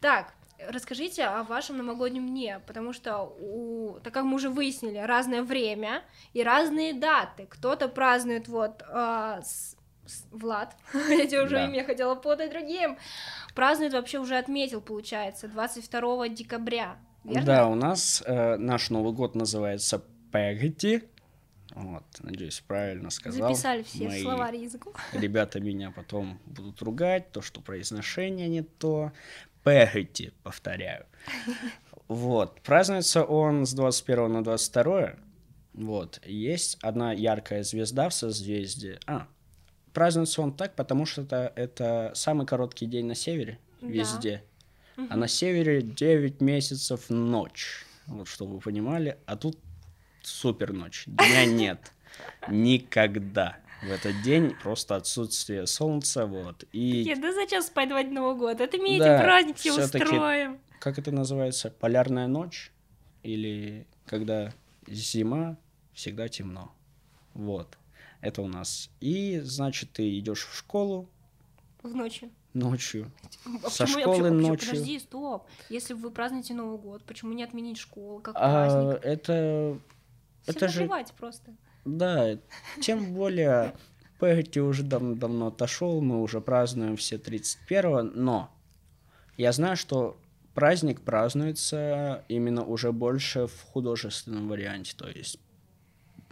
Так, 0.00 0.34
расскажите 0.68 1.24
о 1.24 1.42
вашем 1.42 1.78
новогоднем 1.78 2.26
дне, 2.28 2.60
потому 2.66 2.92
что, 2.92 3.22
у, 3.40 3.98
так 4.02 4.12
как 4.12 4.24
мы 4.24 4.34
уже 4.36 4.48
выяснили, 4.48 4.98
разное 4.98 5.42
время 5.42 6.02
и 6.32 6.42
разные 6.42 6.94
даты. 6.94 7.46
Кто-то 7.48 7.88
празднует 7.88 8.48
вот 8.48 8.82
с 8.82 9.42
с- 9.42 9.76
Влад, 10.30 10.76
я 10.94 11.26
тебе 11.26 11.42
уже 11.42 11.56
Да. 11.56 11.66
имя 11.66 11.84
хотела 11.84 12.14
подать 12.14 12.50
другим, 12.50 12.98
празднует 13.54 13.92
вообще 13.92 14.18
уже 14.18 14.36
отметил, 14.36 14.80
получается, 14.80 15.48
22 15.48 16.28
декабря, 16.28 16.96
верно? 17.24 17.46
Да, 17.46 17.68
у 17.68 17.74
нас 17.74 18.22
э, 18.26 18.56
наш 18.56 18.90
Новый 18.90 19.12
год 19.12 19.34
называется 19.34 20.02
Пегати. 20.32 21.04
Вот, 21.74 22.04
надеюсь, 22.20 22.60
правильно 22.66 23.08
сказал. 23.10 23.48
Записали 23.48 23.82
все 23.82 24.04
Мои 24.04 24.22
словарь 24.22 24.56
языку. 24.56 24.92
Ребята 25.12 25.60
меня 25.60 25.90
потом 25.90 26.38
будут 26.46 26.82
ругать, 26.82 27.32
то, 27.32 27.40
что 27.40 27.60
произношение 27.60 28.48
не 28.48 28.62
то. 28.62 29.12
Пегати, 29.64 30.32
повторяю. 30.42 31.06
Вот, 32.08 32.60
празднуется 32.60 33.24
он 33.24 33.64
с 33.64 33.72
21 33.72 34.30
на 34.32 34.44
22. 34.44 35.14
Вот, 35.72 36.20
есть 36.26 36.76
одна 36.82 37.12
яркая 37.14 37.62
звезда 37.62 38.10
в 38.10 38.14
созвездии. 38.14 38.98
А, 39.06 39.26
празднуется 39.92 40.42
он 40.42 40.52
так, 40.54 40.74
потому 40.74 41.06
что 41.06 41.22
это, 41.22 41.52
это 41.56 42.12
самый 42.14 42.46
короткий 42.46 42.86
день 42.86 43.06
на 43.06 43.14
севере, 43.14 43.58
Да. 43.80 43.88
везде. 43.88 44.44
А 45.10 45.16
на 45.16 45.26
севере 45.28 45.82
9 45.82 46.40
месяцев 46.40 47.08
ночь. 47.10 47.84
Вот, 48.06 48.28
чтобы 48.28 48.54
вы 48.54 48.60
понимали. 48.60 49.16
А 49.26 49.36
тут 49.36 49.58
супер 50.22 50.72
ночь. 50.72 51.04
Дня 51.06 51.44
нет. 51.46 51.92
Никогда. 52.48 53.56
В 53.82 53.90
этот 53.90 54.22
день 54.22 54.54
просто 54.62 54.94
отсутствие 54.96 55.66
солнца, 55.66 56.26
вот. 56.26 56.64
И 56.72 57.04
Такие, 57.04 57.16
да 57.16 57.32
зачем 57.32 57.62
спать 57.62 57.88
в 57.90 58.12
Новый 58.12 58.36
год? 58.36 58.60
Отмените 58.60 59.02
Да, 59.04 59.20
праздник, 59.22 59.56
все 59.56 59.72
всё-таки- 59.72 60.04
устроим. 60.04 60.58
как 60.78 60.98
это 60.98 61.10
называется? 61.10 61.70
Полярная 61.70 62.28
ночь? 62.28 62.70
Или 63.24 63.86
когда 64.06 64.52
зима, 64.86 65.56
всегда 65.94 66.28
темно. 66.28 66.72
Вот. 67.34 67.76
Это 68.22 68.40
у 68.40 68.48
нас. 68.48 68.88
И, 69.00 69.40
значит, 69.40 69.92
ты 69.92 70.18
идешь 70.18 70.46
в 70.46 70.56
школу 70.56 71.08
В 71.82 71.94
ночью. 71.94 72.30
ночью. 72.54 73.10
А 73.64 73.68
Со 73.68 73.84
почему 73.84 73.98
я 73.98 74.04
школы 74.04 74.16
вообще- 74.22 74.22
вообще- 74.30 74.48
ночью. 74.48 74.68
Подожди, 74.70 74.98
стоп. 75.00 75.46
Если 75.68 75.92
вы 75.94 76.10
празднуете 76.10 76.54
Новый 76.54 76.78
год, 76.78 77.04
почему 77.04 77.32
не 77.34 77.42
отменить 77.42 77.76
школу 77.78 78.20
как 78.20 78.34
А, 78.38 78.38
праздник? 78.38 79.04
это... 79.04 79.78
Всем 80.42 80.54
это 80.56 80.68
же- 80.68 80.88
просто. 81.18 81.54
Да, 81.84 82.38
тем 82.80 83.12
более 83.14 83.74
Пегати 84.20 84.60
уже 84.60 84.84
дав- 84.84 85.18
давно 85.18 85.48
отошел, 85.48 86.00
мы 86.00 86.22
уже 86.22 86.40
празднуем 86.40 86.96
все 86.96 87.16
31-го, 87.16 88.02
но 88.02 88.50
я 89.36 89.50
знаю, 89.50 89.76
что 89.76 90.16
праздник 90.54 91.00
празднуется 91.00 92.24
именно 92.28 92.64
уже 92.64 92.92
больше 92.92 93.48
в 93.48 93.62
художественном 93.62 94.46
варианте, 94.48 94.94
то 94.96 95.08
есть 95.08 95.40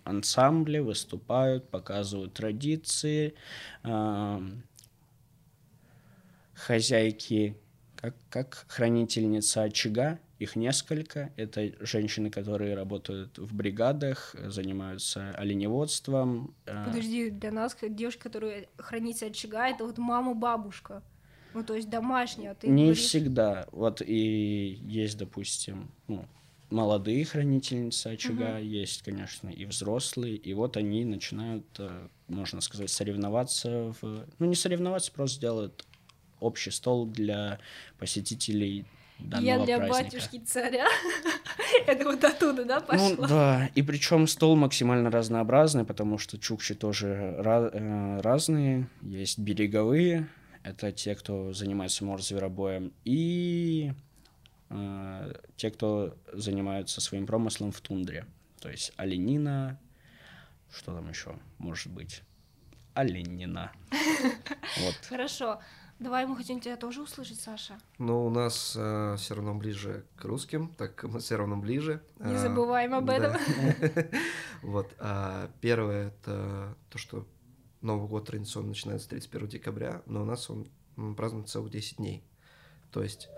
ансамбли 0.04 0.78
выступают, 0.78 1.68
показывают 1.70 2.34
традиции, 2.34 3.34
ам, 3.82 4.62
хозяйки, 6.54 7.56
как, 7.96 8.14
как 8.28 8.64
хранительница 8.68 9.62
очага, 9.64 10.18
их 10.38 10.56
несколько. 10.56 11.32
Это 11.36 11.72
женщины, 11.84 12.30
которые 12.30 12.74
работают 12.74 13.36
в 13.38 13.54
бригадах, 13.54 14.34
занимаются 14.46 15.32
оленеводством. 15.32 16.54
а, 16.66 16.86
Подожди, 16.86 17.30
для 17.30 17.50
нас 17.50 17.76
девушка, 17.82 18.22
которая 18.24 18.66
хранится 18.78 19.26
очага, 19.26 19.68
это 19.68 19.84
вот 19.84 19.98
мама-бабушка. 19.98 21.02
Ну, 21.52 21.62
то 21.64 21.74
есть 21.74 21.90
домашняя. 21.90 22.52
а 22.52 22.54
Ты 22.54 22.68
Не 22.68 22.84
говоришь- 22.84 23.00
всегда. 23.04 23.66
Вот 23.72 24.00
и 24.02 24.78
есть, 24.82 25.18
допустим, 25.18 25.90
ну, 26.08 26.24
молодые 26.70 27.24
хранительницы 27.24 28.08
очага, 28.08 28.58
есть, 28.58 29.02
конечно, 29.02 29.48
и 29.48 29.64
взрослые, 29.64 30.36
и 30.36 30.54
вот 30.54 30.76
они 30.76 31.04
начинают, 31.04 31.66
э, 31.78 32.08
можно 32.28 32.60
сказать, 32.60 32.90
соревноваться 32.90 33.94
в... 34.00 34.26
Ну, 34.38 34.46
не 34.46 34.54
соревноваться, 34.54 35.12
просто 35.12 35.40
делают 35.40 35.84
общий 36.40 36.70
стол 36.70 37.06
для 37.06 37.58
посетителей 37.98 38.86
данного 39.18 39.46
Я 39.46 39.64
для 39.64 39.76
праздника. 39.78 40.04
батюшки 40.04 40.38
царя. 40.46 40.86
Это 41.86 42.04
вот 42.04 42.24
оттуда, 42.24 42.64
да, 42.64 42.80
Ну 42.80 42.86
пошло? 42.86 43.26
да, 43.26 43.70
и 43.74 43.82
причем 43.82 44.26
стол 44.26 44.56
максимально 44.56 45.10
разнообразный, 45.10 45.84
потому 45.84 46.18
что 46.18 46.38
чукчи 46.38 46.74
тоже 46.74 47.08
э, 47.08 48.20
разные. 48.22 48.88
Есть 49.02 49.38
береговые, 49.38 50.28
это 50.62 50.92
те, 50.92 51.14
кто 51.14 51.52
занимается 51.52 52.04
морзверобоем, 52.04 52.92
и 53.04 53.92
те, 55.56 55.70
кто 55.70 56.16
занимаются 56.32 57.00
своим 57.00 57.26
промыслом 57.26 57.72
в 57.72 57.80
тундре. 57.80 58.26
То 58.60 58.70
есть 58.70 58.92
оленина, 58.96 59.80
что 60.72 60.94
там 60.94 61.08
еще 61.08 61.38
может 61.58 61.92
быть? 61.92 62.22
Оленина. 62.94 63.72
Вот. 64.78 64.94
Хорошо. 65.08 65.60
Давай 65.98 66.24
мы 66.26 66.36
хотим 66.36 66.60
тебя 66.60 66.76
тоже 66.76 67.02
услышать, 67.02 67.40
Саша. 67.40 67.78
Но 67.98 68.24
у 68.24 68.30
нас 68.30 68.70
все 68.70 69.34
равно 69.34 69.54
ближе 69.54 70.06
к 70.16 70.24
русским, 70.24 70.68
так 70.78 71.02
мы 71.04 71.18
все 71.18 71.36
равно 71.36 71.56
ближе. 71.56 72.02
Не 72.20 72.34
А, 72.36 72.38
забываем 72.38 72.94
об 72.94 73.10
этом. 73.10 73.34
Вот. 74.62 74.94
а 74.98 75.50
Первое 75.60 76.08
это 76.08 76.76
то, 76.88 76.98
что 76.98 77.26
Новый 77.80 78.08
год 78.08 78.26
традиционно 78.26 78.68
начинается 78.68 79.08
31 79.08 79.48
декабря, 79.48 80.02
но 80.06 80.22
у 80.22 80.24
нас 80.24 80.48
он 80.50 80.68
празднуется 81.16 81.54
целых 81.54 81.70
10 81.72 81.96
дней. 81.96 82.22
То 82.92 83.02
есть 83.02 83.28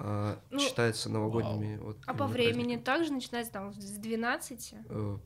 а, 0.00 0.38
Ну, 0.50 0.58
считается 0.60 1.10
новогодними. 1.10 1.76
вот 1.78 1.98
А 2.06 2.14
по 2.14 2.26
времени 2.26 2.76
праздниками. 2.76 2.82
также 2.84 3.12
начинается 3.12 3.52
там 3.52 3.72
с 3.74 3.98
12? 3.98 4.74
Э, 4.88 5.18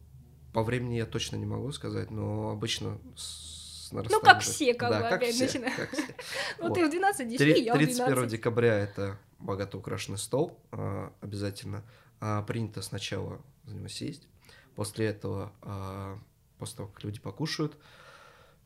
По 0.52 0.62
времени 0.62 0.95
я 0.97 1.07
точно 1.07 1.37
не 1.37 1.47
могу 1.47 1.73
сказать, 1.73 2.11
но 2.11 2.50
обычно 2.50 2.99
с 3.17 3.91
Ну, 3.93 4.21
как 4.21 4.41
все, 4.41 4.75
как 4.75 4.91
Да, 4.91 4.97
бы, 4.99 5.02
как 5.05 5.12
опять 5.14 5.35
все, 5.35 5.45
начинаем. 5.47 5.76
как 5.76 5.91
все. 5.93 6.02
Ну, 6.59 6.69
Вот. 6.69 6.75
ты 6.75 6.87
в 6.87 6.91
12 6.91 7.29
10, 7.29 7.38
Три- 7.38 7.62
я 7.64 7.75
в 7.75 7.76
31 7.79 8.07
12. 8.14 8.31
декабря 8.31 8.79
это 8.79 9.19
богато 9.38 9.76
украшенный 9.79 10.19
стол, 10.19 10.59
а, 10.71 11.12
обязательно. 11.21 11.83
А, 12.21 12.43
принято 12.43 12.81
сначала 12.83 13.41
за 13.64 13.75
него 13.76 13.88
сесть. 13.88 14.26
После 14.75 15.07
этого, 15.07 15.52
а, 15.62 16.19
после 16.59 16.76
того, 16.79 16.88
как 16.88 17.05
люди 17.05 17.21
покушают, 17.21 17.76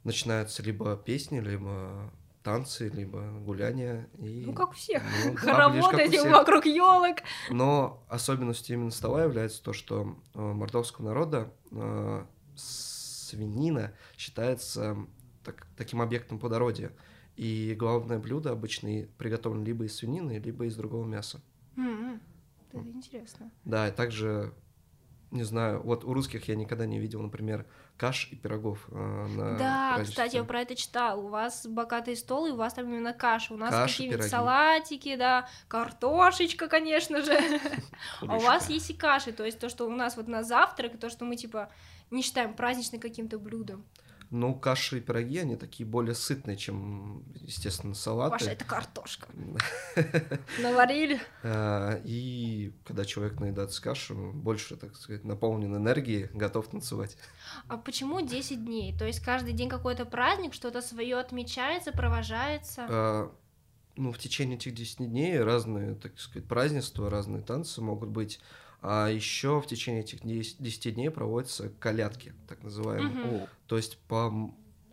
начинаются 0.04 0.62
либо 0.62 0.96
песни, 0.96 1.40
либо 1.40 2.12
танцы, 2.46 2.88
либо 2.94 3.28
гуляния. 3.40 4.08
И, 4.18 4.44
Ну, 4.46 4.52
как 4.52 4.70
у 4.70 4.72
всех. 4.72 5.02
ну, 5.26 5.34
Хоровод 5.36 5.94
у 5.94 5.98
этим 5.98 6.30
вокруг 6.30 6.64
елок. 6.64 7.16
Но 7.50 8.04
особенностью 8.08 8.76
именно 8.76 8.92
стола 8.92 9.24
является 9.24 9.60
то, 9.64 9.72
что 9.72 10.16
э, 10.32 10.40
мордовского 10.40 11.06
народа 11.06 11.52
э, 11.72 12.24
свинина 12.54 13.92
считается 14.16 14.96
так- 15.42 15.66
таким 15.76 16.00
объектом 16.00 16.38
плодородия. 16.38 16.92
И 17.34 17.74
главное 17.76 18.20
блюдо 18.20 18.52
обычно 18.52 19.06
приготовлено 19.18 19.64
либо 19.64 19.84
из 19.84 19.96
свинины, 19.96 20.38
либо 20.38 20.66
из 20.66 20.76
другого 20.76 21.04
мяса. 21.04 21.42
М-м. 21.76 22.20
Это 22.72 22.88
интересно. 22.88 23.50
Да, 23.64 23.88
и 23.88 23.92
также, 23.92 24.54
не 25.32 25.42
знаю, 25.42 25.82
вот 25.82 26.04
у 26.04 26.14
русских 26.14 26.46
я 26.46 26.54
никогда 26.54 26.86
не 26.86 27.00
видел, 27.00 27.20
например, 27.22 27.66
каш 27.96 28.28
и 28.30 28.36
пирогов 28.36 28.86
э, 28.90 28.96
на 28.96 29.56
Да, 29.56 30.04
кстати, 30.04 30.36
я 30.36 30.44
про 30.44 30.60
это 30.60 30.74
читала. 30.74 31.20
У 31.20 31.28
вас 31.28 31.66
богатый 31.66 32.16
стол, 32.16 32.46
и 32.46 32.50
у 32.50 32.56
вас 32.56 32.74
там 32.74 32.86
именно 32.86 33.12
каша. 33.12 33.54
У 33.54 33.56
нас 33.56 33.70
Каши, 33.70 33.94
какие-нибудь 33.94 34.28
салатики, 34.28 35.16
да, 35.16 35.48
картошечка, 35.68 36.68
конечно 36.68 37.22
же. 37.22 37.38
А 38.20 38.36
у 38.36 38.40
вас 38.40 38.68
есть 38.68 38.90
и 38.90 38.94
каши, 38.94 39.32
то 39.32 39.44
есть 39.44 39.58
то, 39.58 39.68
что 39.68 39.86
у 39.86 39.90
нас 39.90 40.16
вот 40.16 40.28
на 40.28 40.42
завтрак, 40.42 40.98
то, 40.98 41.10
что 41.10 41.24
мы 41.24 41.36
типа 41.36 41.70
не 42.10 42.22
считаем 42.22 42.54
праздничным 42.54 43.00
каким-то 43.00 43.38
блюдом. 43.38 43.84
Ну, 44.30 44.54
каши 44.54 44.98
и 44.98 45.00
пироги, 45.00 45.38
они 45.38 45.56
такие 45.56 45.86
более 45.88 46.14
сытные, 46.14 46.56
чем, 46.56 47.22
естественно, 47.34 47.94
салаты. 47.94 48.32
Паша, 48.38 48.50
это 48.50 48.64
картошка. 48.64 49.28
Наварили. 50.60 51.20
А, 51.42 52.00
И 52.04 52.72
когда 52.84 53.04
человек 53.04 53.38
наедается 53.40 53.80
кашей, 53.82 54.16
он 54.16 54.32
больше, 54.40 54.76
так 54.76 54.96
сказать, 54.96 55.24
наполнен 55.24 55.74
энергией, 55.76 56.28
готов 56.34 56.68
танцевать. 56.68 57.16
А 57.68 57.76
почему 57.76 58.20
10 58.20 58.64
дней? 58.64 58.96
То 58.96 59.04
есть 59.06 59.20
каждый 59.20 59.52
день 59.52 59.68
какой-то 59.68 60.04
праздник, 60.04 60.54
что-то 60.54 60.82
свое 60.82 61.18
отмечается, 61.18 61.92
провожается. 61.92 62.86
А, 62.88 63.32
Ну, 63.96 64.12
в 64.12 64.18
течение 64.18 64.56
этих 64.56 64.74
10 64.74 64.98
дней 65.08 65.38
разные, 65.40 65.94
так 65.94 66.18
сказать, 66.18 66.46
празднества, 66.48 67.08
разные 67.08 67.42
танцы 67.42 67.80
могут 67.80 68.10
быть. 68.10 68.40
А 68.82 69.08
еще 69.08 69.60
в 69.60 69.66
течение 69.66 70.02
этих 70.02 70.22
10 70.24 70.62
10 70.62 70.94
дней 70.94 71.10
проводятся 71.10 71.70
колядки, 71.80 72.32
так 72.48 72.62
называемые. 72.62 73.42
О, 73.42 73.48
То 73.66 73.76
есть 73.76 73.98
по, 74.08 74.52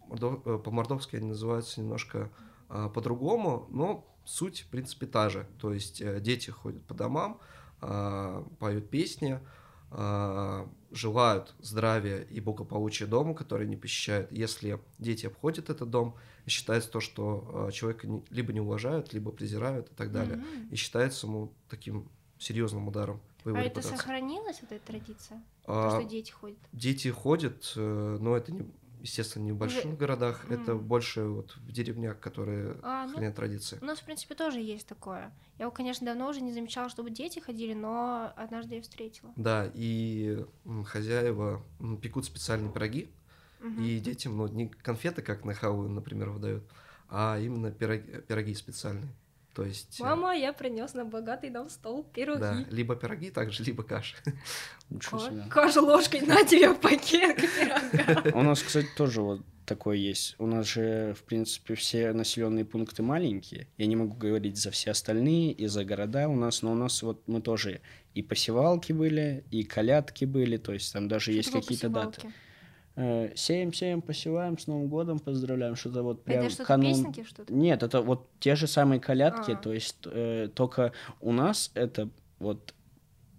э, 0.09 0.59
по-мордовски 0.63 1.17
они 1.17 1.27
называются 1.27 1.81
немножко 1.81 2.31
а, 2.69 2.89
по-другому, 2.89 3.67
но 3.69 4.07
суть, 4.25 4.61
в 4.61 4.67
принципе, 4.67 5.05
та 5.05 5.29
же. 5.29 5.47
То 5.59 5.73
есть 5.73 6.01
э, 6.01 6.19
дети 6.19 6.49
ходят 6.49 6.83
по 6.85 6.93
домам, 6.93 7.39
а, 7.81 8.47
поют 8.59 8.89
песни, 8.89 9.39
а, 9.91 10.67
желают 10.91 11.53
здравия 11.59 12.21
и 12.23 12.39
благополучия 12.39 13.05
дому, 13.05 13.35
который 13.35 13.67
они 13.67 13.75
посещают. 13.75 14.31
Если 14.31 14.79
дети 14.97 15.27
обходят 15.27 15.69
этот 15.69 15.89
дом, 15.89 16.15
считается 16.47 16.89
то, 16.89 16.99
что 16.99 17.67
а, 17.67 17.71
человека 17.71 18.07
не- 18.07 18.23
либо 18.29 18.53
не 18.53 18.59
уважают, 18.59 19.13
либо 19.13 19.31
презирают 19.31 19.91
и 19.91 19.93
так 19.93 20.11
далее. 20.11 20.37
Мгм. 20.37 20.69
И 20.71 20.75
считается 20.75 21.27
ему 21.27 21.53
таким 21.69 22.09
серьезным 22.39 22.87
ударом 22.87 23.21
А 23.45 23.49
это 23.49 23.61
репутацию. 23.65 23.97
сохранилось, 23.97 24.61
вот 24.61 24.71
эта 24.71 24.85
традиция? 24.85 25.43
А, 25.65 25.89
То, 25.89 25.99
что 26.01 26.09
дети 26.09 26.31
ходят? 26.31 26.59
Дети 26.71 27.07
ходят, 27.09 27.73
э, 27.75 28.17
но 28.19 28.37
это 28.37 28.51
не, 28.53 28.65
естественно, 29.01 29.43
не 29.43 29.51
в 29.51 29.57
больших 29.57 29.85
Уже- 29.85 29.95
городах, 29.97 30.45
это 30.49 30.75
Мгм. 30.75 30.85
больше 30.87 31.23
вот 31.23 31.55
в 31.57 31.71
деревнях, 31.71 32.19
которые 32.19 32.77
А, 32.83 33.05
ну, 33.05 33.13
хранят 33.13 33.35
традиции. 33.35 33.77
У 33.81 33.85
нас, 33.85 33.99
в 33.99 34.05
принципе, 34.05 34.35
тоже 34.35 34.59
есть 34.59 34.87
такое. 34.87 35.33
Я, 35.59 35.69
конечно, 35.71 36.05
давно 36.05 36.29
уже 36.29 36.41
не 36.41 36.53
замечала, 36.53 36.89
чтобы 36.89 37.09
дети 37.11 37.39
ходили, 37.39 37.73
но 37.73 38.31
однажды 38.35 38.75
я 38.75 38.81
встретила. 38.81 39.31
Да, 39.35 39.69
и 39.73 40.45
хозяева 40.85 41.63
пекут 42.01 42.25
специальные 42.25 42.71
пироги, 42.71 43.09
Мгм. 43.59 43.81
и 43.83 43.99
детям, 43.99 44.37
ну, 44.37 44.47
не 44.47 44.67
конфеты, 44.67 45.21
как 45.21 45.45
на 45.45 45.53
Хэллоуин, 45.53 45.93
например, 45.95 46.29
выдают, 46.29 46.63
а 47.09 47.37
именно 47.39 47.71
пироги, 47.71 48.19
пироги 48.27 48.53
специальные. 48.55 49.13
То 49.53 49.63
есть... 49.63 49.99
э, 49.99 50.03
Мама, 50.03 50.35
я 50.35 50.51
принес 50.51 50.93
на 50.93 51.05
богатый 51.05 51.49
нам 51.49 51.69
стол 51.69 52.03
пироги. 52.03 52.39
Да, 52.39 52.65
либо 52.69 52.95
пироги 52.95 53.29
также, 53.29 53.63
либо 53.63 53.83
каша. 53.83 54.15
Ничего 54.89 55.19
себе. 55.19 55.43
Каша 55.49 55.81
ложкой 55.81 56.21
на 56.21 56.43
тебе 56.43 56.73
пакет 56.73 57.37
пирога. 57.37 58.37
У 58.37 58.41
нас, 58.41 58.61
кстати, 58.63 58.87
тоже 58.97 59.21
вот 59.21 59.41
такое 59.65 59.97
есть. 59.97 60.35
У 60.39 60.47
нас 60.47 60.65
же, 60.67 61.13
в 61.17 61.23
принципе, 61.23 61.75
все 61.75 62.13
населенные 62.13 62.65
пункты 62.65 63.03
маленькие. 63.03 63.67
Я 63.77 63.85
не 63.85 63.95
могу 63.95 64.15
говорить 64.15 64.57
за 64.57 64.71
все 64.71 64.91
остальные 64.91 65.51
и 65.53 65.67
за 65.67 65.85
города 65.85 66.27
у 66.27 66.35
нас, 66.35 66.61
но 66.63 66.71
у 66.71 66.75
нас 66.75 67.01
вот 67.03 67.21
мы 67.27 67.41
тоже 67.41 67.81
и 68.13 68.21
посевалки 68.21 68.91
были, 68.91 69.43
и 69.51 69.63
колядки 69.63 70.25
были, 70.25 70.57
то 70.57 70.73
есть 70.73 70.93
там 70.93 71.07
даже 71.07 71.31
есть 71.31 71.51
какие-то 71.51 71.89
даты. 71.89 72.15
посевалки? 72.17 72.37
Сеем, 72.95 73.73
сеем, 73.73 74.01
посеваем, 74.03 74.57
с 74.59 74.67
Новым 74.67 74.87
годом 74.87 75.17
поздравляем, 75.19 75.75
что-то 75.75 76.03
вот 76.03 76.23
прям 76.23 76.41
Это 76.45 76.53
что-то 76.53 76.67
канун. 76.67 76.93
песенки, 76.93 77.23
что-то? 77.23 77.51
Нет, 77.51 77.81
это 77.81 78.01
вот 78.01 78.29
те 78.39 78.55
же 78.55 78.67
самые 78.67 78.99
колядки, 78.99 79.51
А. 79.51 79.55
то 79.55 79.73
есть 79.73 79.97
э, 80.05 80.47
только 80.53 80.91
у 81.19 81.31
нас 81.31 81.71
это 81.73 82.09
вот, 82.37 82.75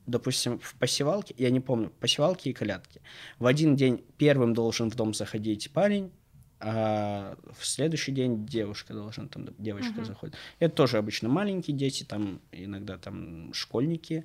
допустим, 0.06 0.58
в 0.58 0.74
посевалке, 0.74 1.34
я 1.38 1.50
не 1.50 1.60
помню, 1.60 1.90
посевалки 2.00 2.48
и 2.48 2.52
колядки. 2.52 3.00
В 3.38 3.46
один 3.46 3.76
день 3.76 4.04
первым 4.18 4.54
должен 4.54 4.90
в 4.90 4.96
дом 4.96 5.14
заходить 5.14 5.70
парень, 5.72 6.10
а 6.58 7.36
в 7.56 7.64
следующий 7.66 8.10
день 8.10 8.46
девушка 8.46 8.92
должна, 8.94 9.26
там 9.28 9.46
девочка 9.58 9.92
Мгм. 9.92 10.04
заходит. 10.04 10.34
Это 10.58 10.74
тоже 10.74 10.98
обычно 10.98 11.28
маленькие 11.28 11.76
дети, 11.76 12.04
там 12.04 12.40
иногда 12.52 12.96
там 12.96 13.52
школьники, 13.52 14.24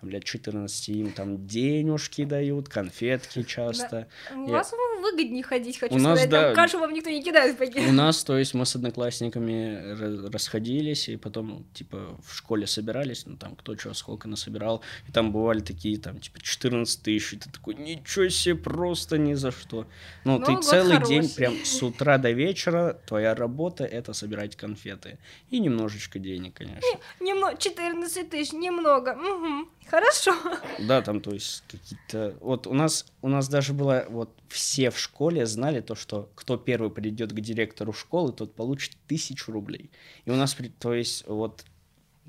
там 0.00 0.10
лет 0.10 0.24
14, 0.24 0.88
им 0.88 1.12
там 1.12 1.46
денежки 1.46 2.24
дают, 2.24 2.68
конфетки 2.68 3.42
часто. 3.42 4.08
У 4.34 4.46
Я- 4.46 4.52
вас 4.52 4.72
выгоднее 5.02 5.42
ходить, 5.42 5.78
хочу 5.78 5.94
У 5.94 5.98
нас, 5.98 6.18
сказать. 6.18 6.30
да. 6.30 6.42
Там 6.46 6.54
кашу 6.54 6.78
вам 6.78 6.92
никто 6.92 7.10
не 7.10 7.22
кидает. 7.22 7.56
У 7.88 7.92
нас, 7.92 8.24
то 8.24 8.36
есть, 8.38 8.54
мы 8.54 8.66
с 8.66 8.74
одноклассниками 8.76 10.26
расходились, 10.32 11.08
и 11.08 11.16
потом, 11.16 11.64
типа, 11.74 12.18
в 12.26 12.34
школе 12.36 12.66
собирались, 12.66 13.24
ну, 13.26 13.36
там, 13.36 13.56
кто 13.56 13.76
что, 13.76 13.94
сколько 13.94 14.28
насобирал, 14.28 14.82
и 15.08 15.12
там 15.12 15.32
бывали 15.32 15.60
такие, 15.60 15.98
там, 15.98 16.18
типа, 16.18 16.40
14 16.40 17.02
тысяч, 17.02 17.32
и 17.34 17.36
ты 17.36 17.50
такой, 17.50 17.74
ничего 17.74 18.28
себе, 18.28 18.54
просто 18.56 19.18
ни 19.18 19.34
за 19.34 19.50
что. 19.50 19.86
Ну, 20.24 20.38
ты 20.38 20.52
Новый 20.52 20.54
год 20.56 20.64
целый 20.64 20.98
день, 21.06 21.22
хороший. 21.22 21.36
прям 21.36 21.54
с 21.64 21.82
утра 21.82 22.18
до 22.18 22.30
вечера, 22.32 22.98
твоя 23.06 23.34
работа— 23.34 23.84
это 23.84 24.12
собирать 24.12 24.56
конфеты. 24.56 25.18
И 25.50 25.58
немножечко 25.60 26.18
денег, 26.18 26.54
конечно. 26.54 26.88
Немного, 27.20 27.56
14 27.56 28.30
тысяч, 28.30 28.52
немного. 28.52 29.14
Мгм. 29.14 29.68
Хорошо. 29.88 30.34
Да, 30.80 31.00
там, 31.02 31.20
то 31.20 31.32
есть, 31.32 31.62
какие-то... 31.68 32.36
Вот 32.40 32.66
у 32.66 32.74
нас, 32.74 33.06
у 33.22 33.28
нас 33.28 33.48
даже 33.48 33.72
было, 33.72 34.04
вот, 34.08 34.30
все 34.48 34.90
в 34.90 34.98
школе 34.98 35.46
знали 35.46 35.80
то, 35.80 35.94
что 35.94 36.28
кто 36.34 36.56
первый 36.56 36.90
придет 36.90 37.32
к 37.32 37.40
директору 37.40 37.92
школы, 37.92 38.32
тот 38.32 38.54
получит 38.54 38.96
тысячу 39.06 39.52
рублей. 39.52 39.90
И 40.24 40.30
у 40.30 40.34
нас, 40.34 40.56
то 40.78 40.92
есть, 40.92 41.26
вот, 41.26 41.64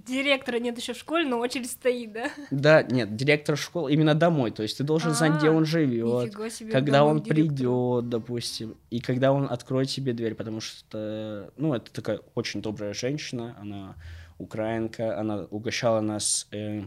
Директора 0.05 0.59
нет 0.59 0.77
еще 0.77 0.93
в 0.93 0.97
школе, 0.97 1.27
но 1.27 1.39
очередь 1.39 1.69
стоит, 1.69 2.13
да? 2.13 2.31
да, 2.51 2.83
нет, 2.83 3.15
директор 3.15 3.57
школы 3.57 3.91
именно 3.91 4.13
домой, 4.13 4.51
то 4.51 4.63
есть 4.63 4.77
ты 4.77 4.83
должен 4.83 5.13
знать, 5.13 5.33
где 5.39 5.49
А, 5.49 5.51
он 5.51 5.65
живет, 5.65 6.33
когда 6.71 7.03
он 7.03 7.21
придет, 7.21 8.07
допустим, 8.07 8.77
и 8.89 9.01
когда 9.01 9.33
он 9.33 9.47
откроет 9.49 9.89
тебе 9.89 10.13
дверь, 10.13 10.35
потому 10.35 10.61
что, 10.61 11.51
ну, 11.57 11.73
это 11.73 11.91
такая 11.91 12.21
очень 12.35 12.61
добрая 12.61 12.93
женщина, 12.93 13.57
она 13.59 13.95
украинка, 14.37 15.19
она 15.19 15.47
угощала 15.49 15.99
нас, 15.99 16.47
э, 16.51 16.83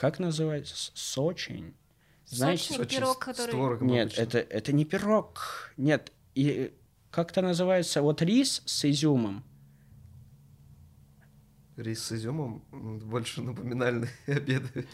как 0.00 0.18
называется, 0.18 0.74
сочень? 0.94 1.74
Знаете, 2.24 2.62
Сочный 2.62 2.76
Сочи 2.84 2.96
пирог, 2.96 3.16
с- 3.16 3.20
с 3.20 3.24
который- 3.26 3.50
творогом 3.50 3.86
Нет, 3.88 4.06
обычно. 4.06 4.22
это, 4.22 4.38
это 4.38 4.72
не 4.72 4.84
пирог. 4.86 5.72
Нет, 5.76 6.10
и 6.34 6.72
как-то 7.10 7.42
называется, 7.42 8.00
вот 8.00 8.22
рис 8.22 8.62
с 8.64 8.84
изюмом. 8.86 9.44
Рис 11.76 12.02
с 12.04 12.12
изюмом 12.12 12.62
больше 12.70 13.42
на 13.42 13.52
поминальные 13.54 14.10
обеды 14.26 14.86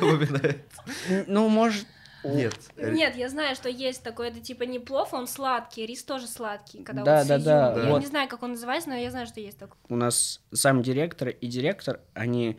напоминает. 0.00 0.64
Н- 1.08 1.24
Ну, 1.28 1.48
может... 1.48 1.86
Нет. 2.22 2.54
э, 2.76 2.92
Нет, 2.92 3.16
я 3.16 3.28
знаю, 3.30 3.56
что 3.56 3.68
есть 3.70 4.02
такой, 4.02 4.28
это 4.28 4.40
типа 4.40 4.62
не 4.64 4.78
плов, 4.78 5.12
он 5.14 5.26
сладкий, 5.26 5.86
рис 5.86 6.04
тоже 6.04 6.26
сладкий, 6.26 6.82
когда 6.82 7.02
Да, 7.02 7.24
да, 7.24 7.38
да. 7.38 7.82
Я 7.82 7.90
вот. 7.90 8.00
не 8.00 8.06
знаю, 8.06 8.28
как 8.28 8.42
он 8.42 8.50
называется, 8.52 8.90
но 8.90 8.96
я 8.96 9.10
знаю, 9.10 9.26
что 9.26 9.40
есть 9.40 9.58
такой. 9.58 9.76
У 9.88 9.96
нас 9.96 10.42
сам 10.52 10.82
директор 10.82 11.28
и 11.28 11.46
директор, 11.46 12.00
они... 12.14 12.58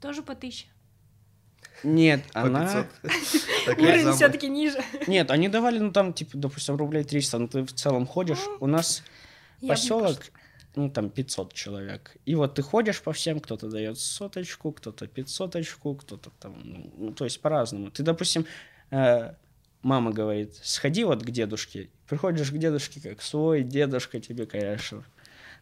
Тоже 0.00 0.22
по 0.22 0.34
тысяче. 0.34 0.68
Нет, 1.82 2.22
по 2.32 2.42
она... 2.42 2.86
500. 3.02 3.16
Так 3.66 3.78
и 3.78 3.82
Уровень 3.82 4.12
все-таки 4.12 4.48
ниже. 4.48 4.82
Нет, 5.06 5.30
они 5.30 5.48
давали, 5.48 5.78
ну, 5.78 5.92
там, 5.92 6.12
типа, 6.12 6.38
допустим, 6.38 6.76
рублей 6.76 7.04
300, 7.04 7.38
но 7.38 7.46
ты 7.48 7.62
в 7.62 7.72
целом 7.72 8.06
ходишь. 8.06 8.40
У 8.60 8.66
нас 8.66 9.02
поселок, 9.66 10.18
ну, 10.74 10.90
там, 10.90 11.10
500 11.10 11.52
человек. 11.52 12.16
И 12.24 12.34
вот 12.34 12.54
ты 12.54 12.62
ходишь 12.62 13.02
по 13.02 13.12
всем, 13.12 13.40
кто-то 13.40 13.68
дает 13.68 13.98
соточку, 13.98 14.72
кто-то 14.72 15.06
пятьсоточку, 15.06 15.94
кто-то 15.94 16.30
там... 16.38 16.54
Ну, 16.96 17.12
то 17.12 17.24
есть 17.24 17.40
по-разному. 17.40 17.90
Ты, 17.90 18.02
допустим, 18.02 18.46
э, 18.90 19.32
мама 19.82 20.10
говорит, 20.10 20.54
сходи 20.62 21.04
вот 21.04 21.22
к 21.22 21.30
дедушке. 21.30 21.90
Приходишь 22.08 22.50
к 22.50 22.58
дедушке, 22.58 23.00
как 23.00 23.22
свой 23.22 23.62
дедушка 23.62 24.20
тебе, 24.20 24.46
конечно, 24.46 25.04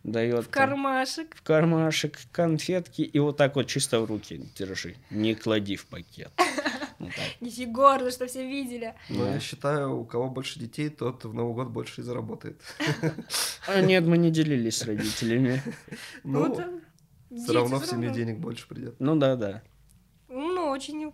дает 0.05 0.45
В 0.45 0.51
кармашек. 0.51 1.35
в 1.35 1.43
кармашек 1.43 2.19
конфетки 2.31 3.03
и 3.03 3.19
вот 3.19 3.37
так 3.37 3.57
вот 3.57 3.67
чисто 3.67 4.01
в 4.01 4.05
руки 4.05 4.49
держи. 4.55 4.95
Не 5.11 5.35
клади 5.35 5.77
в 5.77 5.87
пакет. 5.87 6.31
Неси 7.41 7.67
гордо, 7.67 8.11
что 8.11 8.27
все 8.27 8.47
видели. 8.49 8.95
Но 9.09 9.25
Да. 9.25 9.35
я 9.35 9.41
считаю, 9.41 9.99
у 9.99 10.05
кого 10.05 10.31
больше 10.31 10.59
детей, 10.61 10.89
тот 10.89 11.25
в 11.25 11.35
Новый 11.35 11.55
год 11.55 11.69
больше 11.69 12.01
и 12.01 12.05
заработает. 12.05 12.61
А 13.67 13.81
нет, 13.81 14.05
мы 14.07 14.19
не 14.19 14.31
делились 14.31 14.77
с 14.79 14.85
родителями. 14.85 15.63
Ну, 16.23 16.55
там 16.55 16.81
все 17.37 17.53
равно 17.53 17.81
в 17.81 17.87
семью 17.87 18.13
денег 18.13 18.39
больше 18.39 18.69
придет. 18.69 18.95
Ну 19.01 19.17
да, 19.17 19.37
да. 19.37 19.63
Ну, 20.29 20.69
очень... 20.69 21.13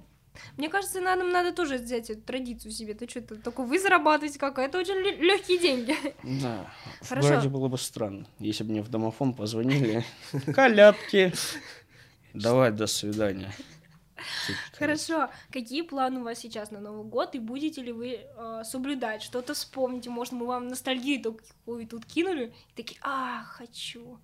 Мне 0.56 0.68
кажется, 0.68 1.00
надо, 1.00 1.24
надо 1.24 1.52
тоже 1.52 1.76
взять 1.76 2.10
эту 2.10 2.22
традицию 2.22 2.72
себе. 2.72 2.94
Ты 2.94 3.08
что-то 3.08 3.36
такой, 3.36 3.66
вы 3.66 3.78
зарабатываете 3.78 4.38
как? 4.38 4.58
Это 4.58 4.78
очень 4.78 4.94
легкие 5.22 5.58
деньги. 5.58 5.96
Да. 6.42 6.70
В 7.02 7.08
Хорошо. 7.08 7.28
городе 7.28 7.48
было 7.48 7.68
бы 7.68 7.78
странно, 7.78 8.26
если 8.38 8.64
бы 8.64 8.70
мне 8.70 8.82
в 8.82 8.88
домофон 8.88 9.34
позвонили. 9.34 10.04
Колядки. 10.54 11.32
Давай, 12.34 12.70
до 12.70 12.86
свидания. 12.86 13.52
Хорошо. 14.78 15.30
Какие 15.50 15.82
планы 15.82 16.20
у 16.20 16.24
вас 16.24 16.38
сейчас 16.38 16.70
на 16.70 16.80
Новый 16.80 17.04
год? 17.04 17.34
И 17.34 17.38
будете 17.38 17.82
ли 17.82 17.92
вы 17.92 18.20
э, 18.20 18.62
соблюдать? 18.64 19.22
Что-то 19.22 19.54
вспомните? 19.54 20.10
Может, 20.10 20.32
мы 20.32 20.46
вам 20.46 20.68
ностальгию 20.68 21.22
такую 21.22 21.86
тут 21.86 22.04
кинули? 22.04 22.52
И 22.72 22.76
такие, 22.76 23.00
а, 23.02 23.42
хочу. 23.44 24.18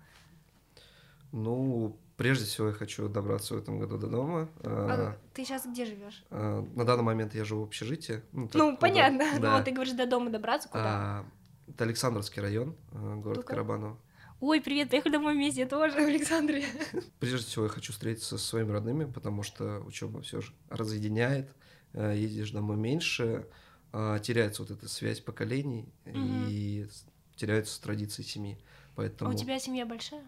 Ну, 1.31 1.97
прежде 2.17 2.45
всего 2.45 2.67
я 2.67 2.73
хочу 2.73 3.07
добраться 3.07 3.53
в 3.53 3.57
этом 3.57 3.79
году 3.79 3.97
до 3.97 4.07
дома. 4.07 4.49
А, 4.63 5.15
А, 5.15 5.17
ты 5.33 5.45
сейчас 5.45 5.65
где 5.65 5.85
живешь? 5.85 6.25
а, 6.29 6.61
На 6.75 6.83
данный 6.83 7.03
момент 7.03 7.33
я 7.35 7.45
живу 7.45 7.61
в 7.61 7.67
общежитии. 7.67 8.21
Ну, 8.33 8.47
так 8.47 8.55
Ну, 8.55 8.67
удобно. 8.69 8.77
понятно. 8.81 9.23
Ну, 9.35 9.41
Да. 9.41 9.55
вот 9.55 9.65
ты 9.65 9.71
говоришь, 9.71 9.93
до 9.93 10.05
дома 10.05 10.29
добраться 10.29 10.67
куда? 10.67 10.83
А, 10.85 11.25
Это 11.69 11.83
Александровский 11.83 12.41
район, 12.41 12.75
а, 12.91 13.15
город 13.15 13.37
Ну-ка. 13.37 13.49
Карабаново. 13.49 13.97
Ой, 14.39 14.61
привет, 14.61 14.89
поехали 14.89 15.13
домой 15.13 15.33
вместе, 15.33 15.61
я 15.61 15.67
тоже 15.67 15.95
в 15.95 15.97
Александре. 16.07 16.63
Прежде 17.19 17.45
всего 17.47 17.65
я 17.65 17.69
хочу 17.69 17.91
встретиться 17.93 18.37
со 18.37 18.45
своими 18.45 18.71
родными, 18.71 19.05
потому 19.11 19.43
что 19.43 19.79
учеба 19.81 20.21
все 20.21 20.41
же 20.41 20.53
разъединяет, 20.69 21.49
э, 21.93 22.15
ездишь 22.17 22.51
домой 22.51 22.77
меньше, 22.77 23.47
а, 23.91 24.19
теряется 24.19 24.61
вот 24.63 24.71
эта 24.71 24.87
связь 24.87 25.19
поколений 25.21 25.89
Мгм. 26.05 26.15
и 26.15 26.87
теряются 27.35 27.81
традиции 27.81 28.21
семьи. 28.23 28.57
А 28.61 28.93
Поэтому, 28.95 29.31
у 29.31 29.33
тебя 29.33 29.59
семья 29.59 29.85
большая? 29.85 30.23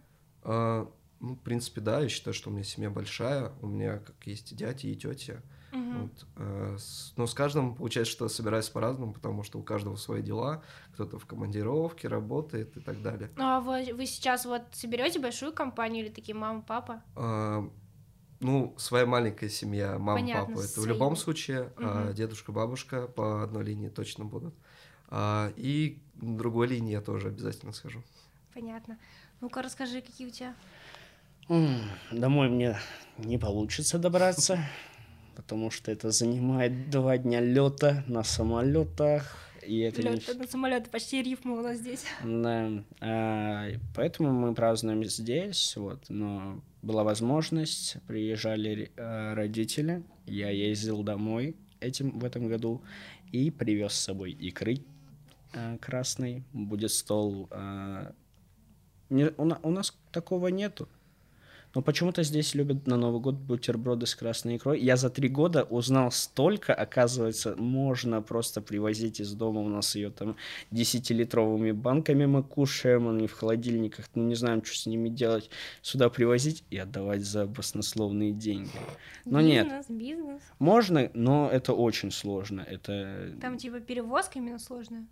Ну, 1.19 1.35
в 1.35 1.39
принципе, 1.39 1.81
да, 1.81 1.99
я 2.01 2.09
считаю, 2.09 2.33
что 2.33 2.49
у 2.49 2.53
меня 2.53 2.63
семья 2.63 2.89
большая, 2.89 3.51
у 3.61 3.67
меня 3.67 3.97
как 3.99 4.15
есть 4.25 4.51
и 4.51 4.55
дядя, 4.55 4.87
и 4.87 4.95
тетя. 4.95 5.41
Мгм. 5.71 6.01
Вот, 6.03 6.25
э, 6.37 6.75
с- 6.79 7.13
но 7.17 7.27
с 7.27 7.33
каждым 7.33 7.75
получается, 7.75 8.11
что 8.11 8.27
собираюсь 8.29 8.69
по-разному, 8.69 9.13
потому 9.13 9.43
что 9.43 9.59
у 9.59 9.63
каждого 9.63 9.95
свои 9.97 10.21
дела, 10.21 10.63
кто-то 10.93 11.19
в 11.19 11.25
командировке 11.25 12.07
работает 12.07 12.75
и 12.77 12.79
так 12.79 13.01
далее. 13.01 13.29
Ну, 13.35 13.43
а 13.43 13.59
вы, 13.59 13.93
вы 13.93 14.05
сейчас 14.05 14.45
вот 14.45 14.63
соберете 14.71 15.19
большую 15.19 15.53
компанию 15.53 16.05
или 16.05 16.11
такие 16.11 16.35
мама, 16.35 16.61
папа? 16.61 17.01
А, 17.15 17.69
ну, 18.39 18.73
своя 18.77 19.05
маленькая 19.05 19.49
семья, 19.49 19.97
мама, 19.99 20.21
Понятно, 20.21 20.55
папа, 20.55 20.59
это 20.59 20.67
в 20.67 20.73
свои. 20.73 20.93
любом 20.93 21.15
случае, 21.15 21.71
а 21.77 22.05
Мгм. 22.07 22.13
дедушка, 22.15 22.51
бабушка 22.51 23.07
по 23.07 23.43
одной 23.43 23.63
линии 23.65 23.89
точно 23.89 24.25
будут. 24.25 24.55
А, 25.09 25.51
и 25.57 26.01
другой 26.15 26.67
линии 26.67 26.91
я 26.91 27.01
тоже 27.01 27.27
обязательно 27.29 27.73
схожу. 27.73 28.01
Понятно. 28.53 28.97
Ну-ка, 29.41 29.61
расскажи, 29.61 30.01
какие 30.01 30.27
у 30.27 30.31
тебя. 30.31 30.55
Домой 32.11 32.49
мне 32.49 32.77
не 33.17 33.39
получится 33.39 33.97
добраться, 33.97 34.59
потому 35.35 35.71
что 35.71 35.91
это 35.91 36.11
занимает 36.11 36.91
два 36.91 37.17
дня 37.17 37.41
лета 37.41 38.03
на 38.07 38.23
самолетах. 38.23 39.35
И 39.65 39.79
это 39.79 40.03
не... 40.03 40.09
Лёд 40.09 40.37
на 40.37 40.47
самолет 40.47 40.89
почти 40.89 41.21
рифма 41.21 41.55
у 41.55 41.61
нас 41.61 41.77
здесь. 41.77 42.05
Да, 42.23 42.69
а, 43.01 43.67
поэтому 43.95 44.31
мы 44.31 44.53
празднуем 44.53 45.03
здесь, 45.03 45.75
вот, 45.75 46.05
но 46.07 46.61
была 46.81 47.03
возможность, 47.03 47.97
приезжали 48.07 48.91
а, 48.95 49.35
родители, 49.35 50.03
я 50.25 50.49
ездил 50.49 51.03
домой 51.03 51.55
этим, 51.79 52.19
в 52.19 52.25
этом 52.25 52.47
году 52.47 52.83
и 53.31 53.51
привез 53.51 53.93
с 53.93 54.03
собой 54.03 54.31
икры 54.31 54.77
а, 55.53 55.77
красной, 55.77 56.43
будет 56.53 56.91
стол. 56.91 57.47
А, 57.51 58.13
не, 59.09 59.25
у, 59.37 59.51
у 59.63 59.71
нас 59.71 59.97
такого 60.11 60.47
нету, 60.47 60.87
но 61.75 61.81
почему-то 61.81 62.23
здесь 62.23 62.55
любят 62.55 62.87
на 62.87 62.97
Новый 62.97 63.21
год 63.21 63.35
бутерброды 63.35 64.05
с 64.05 64.15
красной 64.15 64.57
икрой. 64.57 64.79
Я 64.79 64.97
за 64.97 65.09
три 65.09 65.29
года 65.29 65.63
узнал 65.63 66.11
столько, 66.11 66.73
оказывается, 66.73 67.55
можно 67.57 68.21
просто 68.21 68.61
привозить 68.61 69.19
из 69.19 69.33
дома. 69.33 69.61
У 69.61 69.69
нас 69.69 69.95
ее 69.95 70.09
там 70.09 70.35
10-литровыми 70.71 71.73
банками 71.73 72.25
мы 72.25 72.43
кушаем, 72.43 73.07
они 73.07 73.27
в 73.27 73.33
холодильниках, 73.33 74.05
ну 74.15 74.23
не 74.23 74.35
знаем, 74.35 74.63
что 74.63 74.75
с 74.75 74.85
ними 74.85 75.09
делать. 75.09 75.49
Сюда 75.81 76.09
привозить 76.09 76.63
и 76.71 76.77
отдавать 76.77 77.21
за 77.21 77.45
баснословные 77.45 78.31
деньги. 78.31 78.69
Но 79.25 79.41
нет, 79.41 79.65
Бизнес, 79.67 79.85
бизнес. 79.89 80.41
можно, 80.57 81.09
но 81.13 81.49
это 81.51 81.73
очень 81.73 82.11
сложно. 82.11 82.61
Это 82.61 83.35
Там 83.41 83.57
типа 83.57 83.79
перевозка 83.79 84.39
именно 84.39 84.59
сложная. 84.59 85.05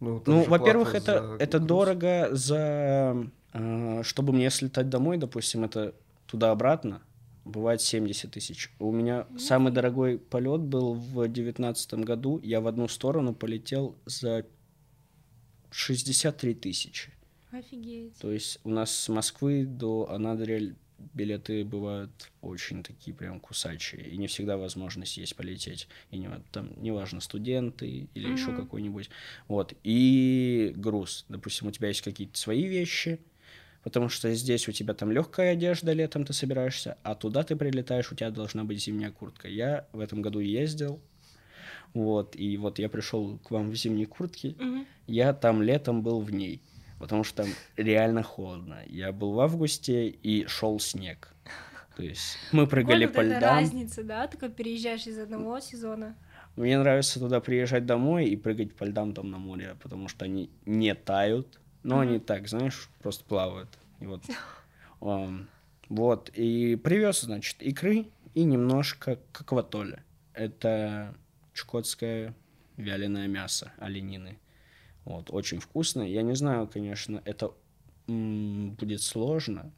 Ну, 0.00 0.22
ну, 0.26 0.44
во-первых, 0.44 0.94
это, 0.94 1.36
это 1.38 1.58
груз. 1.58 1.68
дорого 1.68 2.28
за... 2.32 3.30
э, 3.56 4.02
чтобы 4.02 4.32
мне 4.32 4.50
слетать 4.50 4.88
домой, 4.88 5.16
допустим, 5.18 5.64
это 5.64 5.94
туда-обратно, 6.26 7.02
бывает 7.44 7.80
70 7.80 8.30
тысяч. 8.32 8.70
У 8.78 8.90
меня 8.92 9.26
самый 9.38 9.72
дорогой 9.72 10.18
полет 10.18 10.60
был 10.60 10.94
в 10.94 11.28
девятнадцатом 11.28 12.02
году. 12.02 12.40
Я 12.42 12.60
в 12.60 12.66
одну 12.66 12.88
сторону 12.88 13.34
полетел 13.34 13.96
за 14.04 14.44
63 15.70 16.54
тысячи. 16.54 17.12
Офигеть. 17.50 18.14
То 18.18 18.32
есть 18.32 18.58
у 18.64 18.70
нас 18.70 18.90
с 18.90 19.08
Москвы 19.08 19.64
до 19.64 20.10
Анадыря 20.10 20.74
билеты 21.14 21.64
бывают 21.64 22.30
очень 22.40 22.82
такие 22.82 23.14
прям 23.14 23.38
кусачие, 23.38 24.08
и 24.08 24.16
не 24.16 24.26
всегда 24.26 24.56
возможность 24.56 25.16
есть 25.18 25.36
полететь. 25.36 25.88
И 26.10 26.18
не, 26.18 26.28
там, 26.52 26.70
неважно, 26.82 27.20
студенты 27.20 28.08
или 28.14 28.28
еще 28.32 28.50
Мгм. 28.50 28.56
какой-нибудь. 28.62 29.10
Вот. 29.46 29.74
И 29.84 30.72
груз. 30.76 31.24
Допустим, 31.28 31.68
у 31.68 31.70
тебя 31.70 31.88
есть 31.88 32.00
какие-то 32.02 32.38
свои 32.38 32.64
вещи, 32.66 33.20
потому 33.86 34.08
что 34.08 34.34
здесь 34.34 34.66
у 34.68 34.72
тебя 34.72 34.94
там 34.94 35.12
легкая 35.12 35.52
одежда, 35.52 35.92
летом 35.92 36.24
ты 36.24 36.32
собираешься, 36.32 36.98
а 37.04 37.14
туда 37.14 37.44
ты 37.44 37.54
прилетаешь, 37.54 38.10
у 38.10 38.16
тебя 38.16 38.30
должна 38.32 38.64
быть 38.64 38.82
зимняя 38.82 39.12
куртка. 39.12 39.46
Я 39.46 39.86
в 39.92 40.00
этом 40.00 40.22
году 40.22 40.40
ездил, 40.40 41.00
вот, 41.94 42.34
и 42.34 42.56
вот 42.56 42.80
я 42.80 42.88
пришел 42.88 43.38
к 43.38 43.52
вам 43.52 43.70
в 43.70 43.76
зимней 43.76 44.06
куртке, 44.06 44.56
Мгм. 44.58 44.86
я 45.06 45.32
там 45.32 45.62
летом 45.62 46.02
был 46.02 46.18
в 46.20 46.32
ней, 46.32 46.60
потому 46.98 47.22
что 47.22 47.44
там 47.44 47.52
реально 47.76 48.24
холодно. 48.24 48.80
Я 48.88 49.12
был 49.12 49.34
в 49.34 49.38
августе 49.38 50.08
и 50.08 50.46
шел 50.48 50.80
снег. 50.80 51.32
То 51.96 52.02
есть 52.02 52.38
мы 52.50 52.66
прыгали 52.66 53.06
Вот 53.06 53.14
по 53.14 53.20
льдам. 53.22 53.40
разница, 53.40 54.02
да? 54.02 54.26
Ты 54.26 54.36
как 54.36 54.56
переезжаешь 54.56 55.06
из 55.06 55.16
одного 55.16 55.60
сезона. 55.60 56.16
Мне 56.56 56.76
нравится 56.76 57.20
туда 57.20 57.38
приезжать 57.40 57.86
домой 57.86 58.24
и 58.26 58.34
прыгать 58.36 58.74
по 58.74 58.82
льдам 58.82 59.14
там 59.14 59.30
на 59.30 59.38
море, 59.38 59.76
потому 59.80 60.08
что 60.08 60.24
они 60.24 60.50
не 60.64 60.92
тают, 60.96 61.60
но 61.86 61.98
Мгм. 62.00 62.08
они 62.08 62.18
так, 62.18 62.48
знаешь, 62.48 62.88
просто 63.00 63.24
плавают. 63.24 63.68
И 64.00 64.06
вот, 64.06 64.22
ам, 65.00 65.46
вот 65.88 66.30
и 66.34 66.74
привез, 66.74 67.20
значит, 67.20 67.62
икры 67.62 68.06
и 68.34 68.42
немножко 68.42 69.20
какватоля. 69.32 70.02
Это 70.34 71.14
чукотское 71.54 72.34
вяленое 72.76 73.28
мясо 73.28 73.72
оленины. 73.78 74.38
Вот, 75.04 75.30
очень 75.30 75.60
вкусно. 75.60 76.02
Я 76.02 76.22
не 76.22 76.34
знаю, 76.34 76.66
конечно, 76.66 77.22
это 77.24 77.52
м, 78.08 78.72
будет 78.72 79.00
сложно 79.00 79.70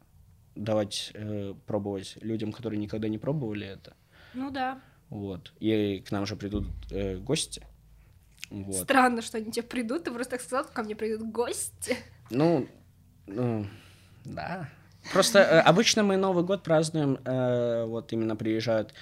давать 0.55 1.11
э, 1.14 1.55
пробовать 1.66 2.16
людям, 2.23 2.53
которые 2.53 2.81
никогда 2.81 3.09
не 3.09 3.18
пробовали 3.18 3.66
это. 3.66 3.94
Ну 4.33 4.51
да. 4.51 4.81
Вот. 5.11 5.53
И 5.61 6.03
к 6.07 6.11
нам 6.11 6.25
же 6.25 6.37
придут 6.37 6.66
э, 6.90 7.18
гости. 7.18 7.66
Вот. 8.51 8.75
Странно, 8.77 9.23
что 9.23 9.39
они 9.39 9.51
тебе 9.53 9.63
придут. 9.67 10.05
Ты 10.05 10.11
просто 10.11 10.33
так 10.33 10.41
сказал, 10.41 10.65
ко 10.65 10.83
мне 10.83 10.97
придут 10.97 11.31
гости. 11.31 11.97
Ну, 12.31 12.69
ну, 13.27 13.67
да. 14.25 14.69
Просто 15.13 15.39
э, 15.41 15.61
обычно 15.61 16.03
мы 16.03 16.17
Новый 16.17 16.45
год 16.45 16.63
празднуем, 16.63 17.19
э, 17.25 17.85
вот 17.85 18.13
именно 18.13 18.37
приезжают, 18.37 18.93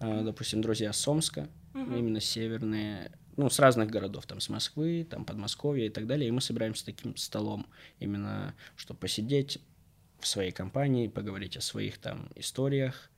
э, 0.00 0.22
допустим, 0.22 0.60
друзья 0.62 0.92
с 0.92 1.08
Омска, 1.08 1.48
Мгм. 1.72 1.96
именно 1.96 2.20
северные, 2.20 3.10
ну, 3.36 3.48
с 3.50 3.58
разных 3.58 3.90
городов, 3.90 4.26
там, 4.26 4.40
с 4.40 4.48
Москвы, 4.48 5.06
там, 5.08 5.24
Подмосковья 5.24 5.86
и 5.86 5.90
так 5.90 6.06
далее, 6.06 6.28
и 6.28 6.30
мы 6.30 6.40
собираемся 6.40 6.84
таким 6.84 7.16
столом, 7.16 7.66
именно, 7.98 8.54
чтобы 8.76 9.00
посидеть 9.00 9.58
в 10.20 10.26
своей 10.26 10.52
компании, 10.52 11.08
поговорить 11.08 11.56
о 11.56 11.60
своих 11.60 11.98
там 11.98 12.28
историях, 12.36 13.10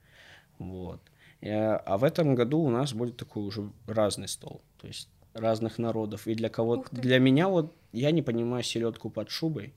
вот. 0.59 1.01
Э, 1.41 1.75
А 1.75 1.97
в 1.97 2.03
этом 2.03 2.33
году 2.35 2.59
у 2.59 2.69
нас 2.69 2.93
будет 2.93 3.17
такой 3.17 3.43
уже 3.43 3.69
разный 3.87 4.27
стол, 4.27 4.61
то 4.81 4.87
есть 4.87 5.09
разных 5.37 5.77
народов. 5.77 6.27
И 6.27 6.35
для 6.35 6.49
кого 6.49 6.85
для 6.91 7.19
меня 7.19 7.47
вот 7.47 7.75
я 7.91 8.11
не 8.11 8.21
понимаю 8.21 8.63
селедку 8.63 9.09
под 9.09 9.29
шубой. 9.29 9.73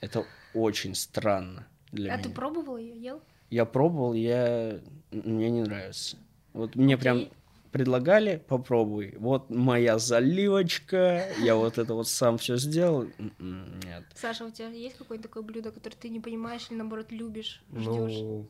Это 0.00 0.24
очень 0.54 0.94
странно 0.94 1.66
для 1.92 2.12
а 2.12 2.16
меня. 2.16 2.28
ты 2.28 2.34
пробовал 2.34 2.76
ее, 2.76 2.96
ел? 3.00 3.22
Я 3.50 3.64
пробовал, 3.64 4.14
я 4.14 4.80
мне 5.10 5.50
не 5.50 5.62
нравится. 5.62 6.16
Вот 6.52 6.76
мне 6.76 6.96
прям 6.96 7.18
Окей. 7.18 7.32
предлагали, 7.72 8.42
попробуй. 8.48 9.16
Вот 9.18 9.50
моя 9.50 9.98
заливочка, 9.98 11.26
я 11.40 11.56
вот 11.56 11.78
это 11.78 11.94
вот 11.94 12.08
сам 12.08 12.38
все 12.38 12.56
сделал. 12.56 13.06
Нет. 13.38 14.04
Саша, 14.14 14.44
у 14.44 14.50
тебя 14.50 14.68
есть 14.68 14.96
какое-то 14.96 15.24
такое 15.24 15.42
блюдо, 15.42 15.72
которое 15.72 15.96
ты 15.96 16.08
не 16.08 16.20
понимаешь 16.20 16.66
или 16.70 16.78
наоборот 16.78 17.10
любишь, 17.10 17.62
ждешь? 17.72 18.18
Ну, 18.20 18.48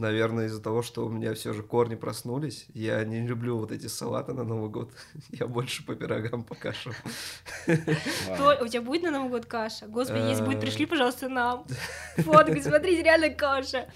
наверное, 0.00 0.46
из-за 0.46 0.60
того, 0.60 0.82
что 0.82 1.04
у 1.06 1.08
меня 1.08 1.34
все 1.34 1.52
же 1.52 1.62
корни 1.62 1.94
проснулись, 1.94 2.66
я 2.74 3.04
не 3.04 3.26
люблю 3.26 3.58
вот 3.58 3.70
эти 3.72 3.86
салаты 3.86 4.32
на 4.32 4.42
Новый 4.44 4.70
год. 4.70 4.92
Я 5.30 5.46
больше 5.46 5.84
по 5.84 5.94
пирогам, 5.94 6.42
по 6.42 6.54
кашам. 6.54 6.92
У 7.66 8.66
тебя 8.68 8.82
будет 8.82 9.02
на 9.02 9.10
Новый 9.10 9.30
год 9.30 9.46
каша? 9.46 9.86
Господи, 9.86 10.22
если 10.28 10.44
будет, 10.44 10.58
Э. 10.58 10.60
пришли, 10.60 10.86
пожалуйста, 10.86 11.28
нам. 11.28 11.66
Фотку, 12.16 12.60
смотрите, 12.60 13.02
реально 13.02 13.30
каша. 13.30 13.88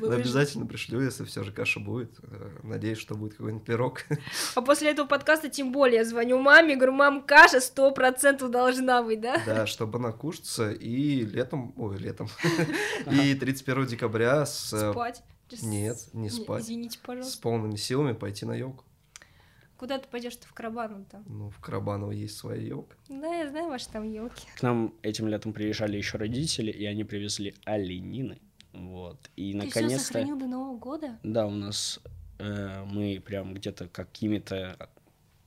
Ну, 0.00 0.10
обязательно 0.10 0.66
пришлю, 0.66 1.00
если 1.00 1.24
все 1.24 1.42
же 1.44 1.52
каша 1.52 1.80
будет. 1.80 2.10
Э, 2.22 2.50
Надеюсь, 2.62 2.98
что 2.98 3.14
будет 3.14 3.34
какой-нибудь 3.34 3.64
пирог. 3.66 4.02
А 4.54 4.62
после 4.62 4.90
этого 4.90 5.06
подкаста 5.06 5.48
тем 5.48 5.72
более 5.72 5.98
я 5.98 6.04
звоню 6.04 6.38
маме, 6.38 6.76
говорю, 6.76 6.92
мам, 6.92 7.22
каша 7.22 7.60
сто 7.60 7.90
процентов 7.90 8.50
должна 8.50 9.02
быть, 9.02 9.20
да? 9.20 9.42
Да, 9.44 9.66
чтобы 9.66 9.98
накушаться 9.98 10.70
и 10.70 11.24
летом, 11.24 11.74
ой, 11.76 11.98
летом, 11.98 12.28
и 13.10 13.34
31 13.34 13.86
декабря 13.86 14.46
с, 14.46 14.72
э, 14.72 14.92
Спать. 14.92 15.22
Нет, 15.62 16.08
не 16.12 16.30
спать. 16.30 16.62
Извините, 16.62 16.98
с 16.98 17.02
пожалуйста. 17.02 17.42
полными 17.42 17.76
силами 17.76 18.12
пойти 18.12 18.46
на 18.46 18.54
елку. 18.54 18.84
Куда 19.76 19.98
ты 19.98 20.08
пойдешь 20.08 20.34
ты 20.36 20.46
в 20.46 20.52
Карабану 20.52 21.04
там? 21.08 21.24
Ну, 21.28 21.50
в 21.50 21.60
Карабаново 21.60 22.10
есть 22.10 22.36
своя 22.36 22.60
елка. 22.60 22.96
Да, 23.08 23.32
я 23.32 23.48
знаю 23.48 23.68
ваши 23.68 23.88
там 23.88 24.02
елки. 24.10 24.46
К 24.56 24.62
нам 24.62 24.92
этим 25.02 25.28
летом 25.28 25.52
приезжали 25.52 25.96
еще 25.96 26.18
родители, 26.18 26.72
и 26.72 26.84
они 26.84 27.04
привезли 27.04 27.54
оленины. 27.64 28.40
Вот. 28.72 29.30
И 29.36 29.52
Ты 29.52 29.58
наконец-то... 29.58 30.06
сохранил 30.06 30.36
до 30.36 30.46
Нового 30.46 30.76
года? 30.78 31.18
Да, 31.22 31.46
у 31.46 31.50
нас 31.50 32.00
э, 32.38 32.84
мы 32.86 33.22
прям 33.24 33.54
где-то 33.54 33.86
какими-то 33.88 34.90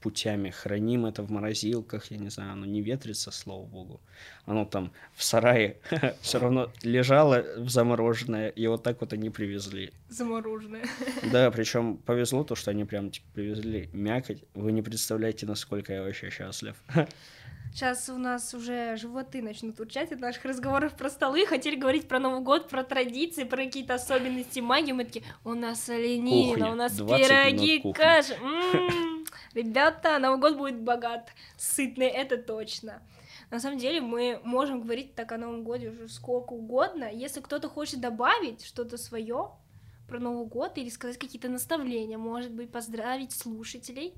путями 0.01 0.49
храним 0.49 1.05
это 1.05 1.23
в 1.23 1.31
морозилках, 1.31 2.11
я 2.11 2.17
не 2.17 2.29
знаю, 2.29 2.53
оно 2.53 2.65
не 2.65 2.81
ветрится, 2.81 3.31
слава 3.31 3.65
богу. 3.65 4.01
Оно 4.45 4.65
там 4.65 4.91
в 5.13 5.23
сарае 5.23 5.77
все 6.21 6.39
равно 6.39 6.71
лежало 6.83 7.45
в 7.57 7.69
замороженное, 7.69 8.49
и 8.49 8.67
вот 8.67 8.83
так 8.83 8.99
вот 9.01 9.13
они 9.13 9.29
привезли. 9.29 9.91
Замороженное. 10.09 10.83
Да, 11.31 11.51
причем 11.51 11.97
повезло 11.97 12.43
то, 12.43 12.55
что 12.55 12.71
они 12.71 12.83
прям 12.83 13.11
типа, 13.11 13.25
привезли 13.33 13.89
мякоть. 13.93 14.43
Вы 14.53 14.71
не 14.71 14.81
представляете, 14.81 15.45
насколько 15.45 15.93
я 15.93 16.03
вообще 16.03 16.29
счастлив. 16.29 16.75
Сейчас 17.73 18.09
у 18.09 18.17
нас 18.17 18.53
уже 18.53 18.97
животы 18.97 19.41
начнут 19.41 19.79
урчать 19.79 20.11
от 20.11 20.19
наших 20.19 20.43
разговоров 20.45 20.93
про 20.95 21.09
столы. 21.09 21.45
Хотели 21.45 21.75
говорить 21.75 22.07
про 22.07 22.19
Новый 22.19 22.41
год, 22.41 22.67
про 22.67 22.83
традиции, 22.83 23.45
про 23.45 23.63
какие-то 23.63 23.93
особенности 23.93 24.59
магии. 24.59 24.91
Мы 24.91 25.05
такие, 25.05 25.25
у 25.45 25.53
нас 25.53 25.87
оленина, 25.87 26.49
Кухня. 26.53 26.71
у 26.71 26.75
нас 26.75 26.93
20 26.93 27.27
пироги, 27.27 27.93
каша. 27.93 28.33
М, 28.35 29.25
Ребята, 29.53 30.17
Новый 30.19 30.39
год 30.39 30.57
будет 30.57 30.81
богат, 30.81 31.29
сытный, 31.57 32.07
это 32.07 32.37
точно. 32.37 33.01
На 33.49 33.59
самом 33.59 33.79
деле 33.79 33.99
мы 33.99 34.39
можем 34.43 34.81
говорить 34.81 35.13
так 35.15 35.31
о 35.33 35.37
Новом 35.37 35.63
годе 35.63 35.89
уже 35.89 36.07
сколько 36.07 36.53
угодно. 36.53 37.09
Если 37.11 37.41
кто-то 37.41 37.67
хочет 37.67 37.99
добавить 37.99 38.63
что-то 38.65 38.97
свое 38.97 39.51
про 40.07 40.19
Новый 40.19 40.45
год 40.45 40.77
или 40.77 40.89
сказать 40.89 41.17
какие-то 41.17 41.49
наставления, 41.49 42.17
может 42.17 42.51
быть, 42.51 42.71
поздравить 42.71 43.33
слушателей. 43.33 44.13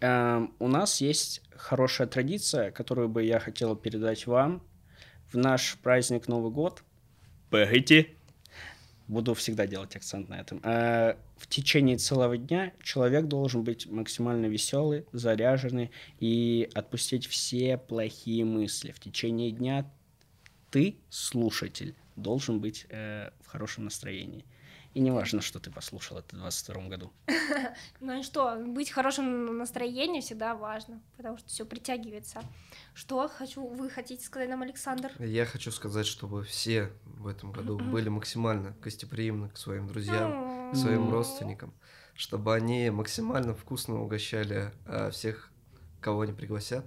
Эм, 0.00 0.54
у 0.58 0.68
нас 0.68 1.00
есть 1.00 1.42
хорошая 1.56 2.06
традиция, 2.06 2.70
которую 2.70 3.08
бы 3.08 3.24
я 3.24 3.40
хотел 3.40 3.74
передать 3.76 4.26
вам 4.26 4.62
в 5.32 5.36
наш 5.36 5.76
праздник 5.78 6.28
Новый 6.28 6.52
год. 6.52 6.82
Погодите. 7.50 8.10
буду 9.08 9.34
всегда 9.34 9.66
делать 9.66 9.96
акцент 9.96 10.28
на 10.28 10.34
этом. 10.40 10.60
Э, 10.62 11.16
в 11.36 11.46
течение 11.46 11.96
целого 11.96 12.36
дня 12.36 12.72
человек 12.82 13.26
должен 13.26 13.64
быть 13.64 13.86
максимально 13.86 14.46
веселый, 14.46 15.06
заряженный 15.12 15.90
и 16.20 16.68
отпустить 16.74 17.26
все 17.26 17.78
плохие 17.78 18.44
мысли. 18.44 18.92
В 18.92 19.00
течение 19.00 19.50
дня 19.50 19.90
ты, 20.70 20.98
слушатель, 21.08 21.94
должен 22.16 22.60
быть 22.60 22.86
э, 22.90 23.30
в 23.40 23.46
хорошем 23.46 23.84
настроении. 23.84 24.44
И 24.94 25.00
не 25.00 25.10
важно, 25.10 25.40
что 25.42 25.60
ты 25.60 25.70
послушал 25.70 26.18
это 26.18 26.34
в 26.34 26.38
22 26.38 26.88
году. 26.88 27.12
Ну 28.00 28.20
и 28.20 28.22
что, 28.22 28.56
быть 28.56 28.90
в 28.90 28.94
хорошем 28.94 29.58
настроении 29.58 30.20
всегда 30.20 30.54
важно, 30.54 31.00
потому 31.16 31.36
что 31.36 31.48
все 31.48 31.64
притягивается. 31.64 32.42
Что 32.94 33.28
хочу, 33.28 33.66
вы 33.66 33.90
хотите 33.90 34.24
сказать 34.24 34.48
нам, 34.48 34.62
Александр? 34.62 35.12
Я 35.18 35.44
хочу 35.44 35.70
сказать, 35.70 36.06
чтобы 36.06 36.42
все 36.44 36.92
в 37.04 37.26
этом 37.26 37.52
году 37.52 37.78
были 37.78 38.08
максимально 38.08 38.74
гостеприимны 38.82 39.50
к 39.50 39.56
своим 39.56 39.88
друзьям, 39.88 40.72
к 40.72 40.76
своим 40.76 41.10
родственникам, 41.10 41.74
чтобы 42.14 42.54
они 42.54 42.90
максимально 42.90 43.54
вкусно 43.54 44.02
угощали 44.02 44.72
а, 44.86 45.10
всех, 45.10 45.52
кого 46.00 46.22
они 46.22 46.32
пригласят, 46.32 46.86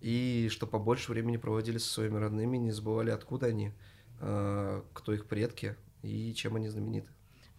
и 0.00 0.48
чтобы 0.50 0.72
побольше 0.72 1.12
времени 1.12 1.36
проводили 1.36 1.78
со 1.78 1.88
своими 1.88 2.16
родными, 2.18 2.56
не 2.56 2.70
забывали, 2.70 3.10
откуда 3.10 3.46
они, 3.46 3.72
а, 4.20 4.84
кто 4.92 5.12
их 5.12 5.26
предки 5.26 5.76
и 6.02 6.34
чем 6.34 6.56
они 6.56 6.68
знамениты. 6.68 7.08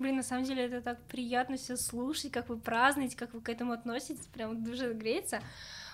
Блин, 0.01 0.15
на 0.15 0.23
самом 0.23 0.45
деле 0.45 0.63
это 0.63 0.81
так 0.81 0.99
приятно 1.03 1.57
все 1.57 1.77
слушать, 1.77 2.31
как 2.31 2.49
вы 2.49 2.57
празднуете, 2.57 3.15
как 3.15 3.35
вы 3.35 3.41
к 3.41 3.49
этому 3.49 3.73
относитесь, 3.73 4.25
прям 4.33 4.63
душа 4.63 4.91
греется. 4.93 5.41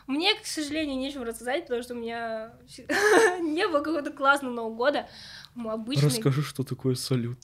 Мне, 0.08 0.34
к 0.36 0.46
сожалению, 0.46 0.98
нечего 0.98 1.26
рассказать, 1.26 1.64
потому 1.64 1.84
что 1.84 1.94
у 1.94 1.98
меня 1.98 2.54
не 3.42 3.68
было 3.68 3.80
какого-то 3.80 4.12
классного 4.12 4.54
Нового 4.54 4.76
года. 4.76 5.10
Обычный... 5.58 6.06
Расскажи, 6.06 6.42
что 6.42 6.64
такое 6.64 6.96
салют. 6.96 7.38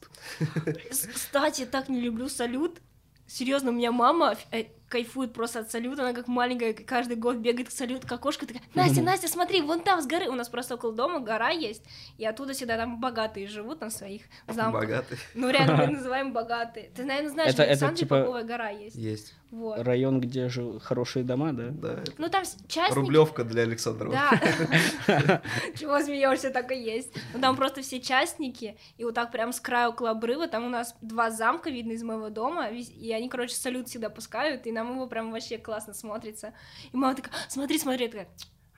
Кстати, 0.90 1.66
так 1.66 1.90
не 1.90 2.00
люблю 2.00 2.30
салют. 2.30 2.80
Серьезно, 3.28 3.72
у 3.72 3.74
меня 3.74 3.92
мама 3.92 4.38
э, 4.52 4.68
кайфует 4.94 5.34
просто 5.34 5.62
от 5.62 5.72
салюта, 5.72 6.04
она 6.04 6.14
как 6.14 6.28
маленькая 6.28 6.74
каждый 6.74 7.18
год 7.18 7.38
бегает 7.38 7.70
к 7.70 7.72
салюту, 7.72 8.08
к 8.08 8.12
окошку, 8.12 8.46
такая, 8.46 8.62
Настя, 8.76 9.02
Настя, 9.02 9.28
смотри, 9.28 9.62
вон 9.62 9.82
там 9.82 10.02
с 10.02 10.06
горы, 10.06 10.28
у 10.30 10.36
нас 10.36 10.50
просто 10.50 10.76
около 10.76 10.94
дома 10.94 11.20
гора 11.20 11.50
есть, 11.50 11.84
и 12.20 12.26
оттуда 12.26 12.54
всегда 12.54 12.78
там 12.78 13.00
богатые 13.02 13.48
живут 13.48 13.82
на 13.82 13.90
своих 13.90 14.22
замках. 14.48 14.82
Богатые. 14.82 15.18
Ну, 15.34 15.50
реально, 15.50 15.78
мы 15.78 15.88
называем 15.98 16.32
богатые. 16.32 16.92
Ты, 16.96 17.06
наверное, 17.06 17.32
знаешь, 17.32 17.54
Это- 17.54 17.64
в 17.64 17.66
это 17.66 17.72
Александре 17.72 17.98
типа- 17.98 18.20
Поповая 18.20 18.44
гора 18.44 18.70
есть. 18.70 18.96
Есть. 18.96 19.34
Вот. 19.50 19.80
Район, 19.80 20.20
где 20.20 20.50
же 20.50 20.80
хорошие 20.80 21.24
дома, 21.24 21.54
да? 21.54 21.70
Да, 21.70 21.94
это 22.02 22.14
Ну, 22.18 22.28
там 22.28 22.44
частники... 22.68 22.98
Рублевка 22.98 23.44
для 23.44 23.62
Александрова. 23.64 24.12
Да. 24.16 24.32
Чего 25.80 26.00
смеешься, 26.00 26.50
так 26.50 26.72
и 26.72 26.76
есть. 26.76 27.14
Ну, 27.36 27.40
там 27.40 27.56
просто 27.56 27.82
все 27.84 28.00
частники, 28.00 28.78
и 28.98 29.04
вот 29.04 29.14
так 29.14 29.32
прям 29.32 29.54
с 29.54 29.60
края 29.60 29.90
около 29.90 30.10
обрыва, 30.12 30.48
там 30.48 30.66
у 30.66 30.70
нас 30.70 30.96
два 31.02 31.30
замка 31.30 31.70
видно 31.70 31.92
из 31.92 32.02
моего 32.02 32.30
дома, 32.30 32.70
и 32.70 33.12
они, 33.12 33.30
короче, 33.30 33.54
салют 33.56 33.88
всегда 33.88 34.10
пускают, 34.10 34.66
и 34.66 34.72
нам 34.72 34.83
его 34.92 35.08
прям 35.08 35.32
вообще 35.32 35.58
классно 35.58 35.94
смотрится. 35.94 36.54
И 36.92 36.98
мама 36.98 37.16
такая, 37.16 37.34
смотри, 37.50 37.80
смотри, 37.80 38.06
я 38.06 38.12
такая, 38.12 38.28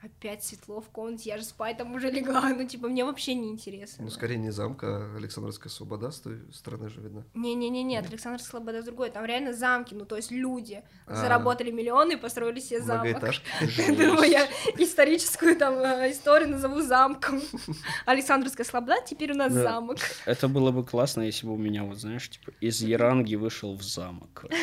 опять 0.06 0.44
светло 0.44 0.80
в 0.80 0.88
комнате, 0.90 1.30
я 1.30 1.38
же 1.38 1.44
спать 1.44 1.78
там 1.78 1.94
уже 1.94 2.10
легла, 2.10 2.48
ну, 2.50 2.66
типа, 2.66 2.88
мне 2.88 3.04
вообще 3.04 3.34
не 3.34 3.50
интересно. 3.50 4.04
Ну, 4.04 4.10
скорее 4.10 4.36
не 4.36 4.50
замка, 4.50 4.86
а 4.86 5.16
Александровская 5.16 5.70
Свобода 5.70 6.10
с 6.10 6.20
той 6.20 6.40
стороны 6.52 6.88
же 6.88 7.00
видно. 7.00 7.24
Не-не-не, 7.34 7.98
Александр 7.98 8.40
Слобода 8.42 8.82
другой, 8.82 9.10
там 9.10 9.24
реально 9.24 9.52
замки, 9.52 9.94
ну, 9.94 10.04
то 10.04 10.16
есть 10.16 10.30
люди 10.30 10.82
А. 11.06 11.16
заработали 11.16 11.70
миллионы 11.70 12.12
и 12.12 12.16
построили 12.16 12.60
себе 12.60 12.80
замок. 12.80 13.04
Многоэтажки. 13.04 13.44
Думаю, 13.96 14.30
я 14.30 14.46
историческую 14.78 15.56
там 15.56 15.74
э, 15.74 16.10
историю 16.12 16.50
назову 16.50 16.80
замком. 16.82 17.42
Александровская 18.06 18.64
Слобода, 18.64 18.96
теперь 19.04 19.32
у 19.32 19.36
нас 19.36 19.52
замок. 19.52 19.98
Это 20.24 20.48
было 20.48 20.70
бы 20.70 20.84
классно, 20.84 21.22
если 21.22 21.46
бы 21.46 21.54
у 21.54 21.58
меня, 21.58 21.84
вот 21.84 21.98
знаешь, 21.98 22.28
типа, 22.28 22.52
из 22.60 22.80
Яранги 22.80 23.34
вышел 23.34 23.74
в 23.74 23.82
замок. 23.82 24.44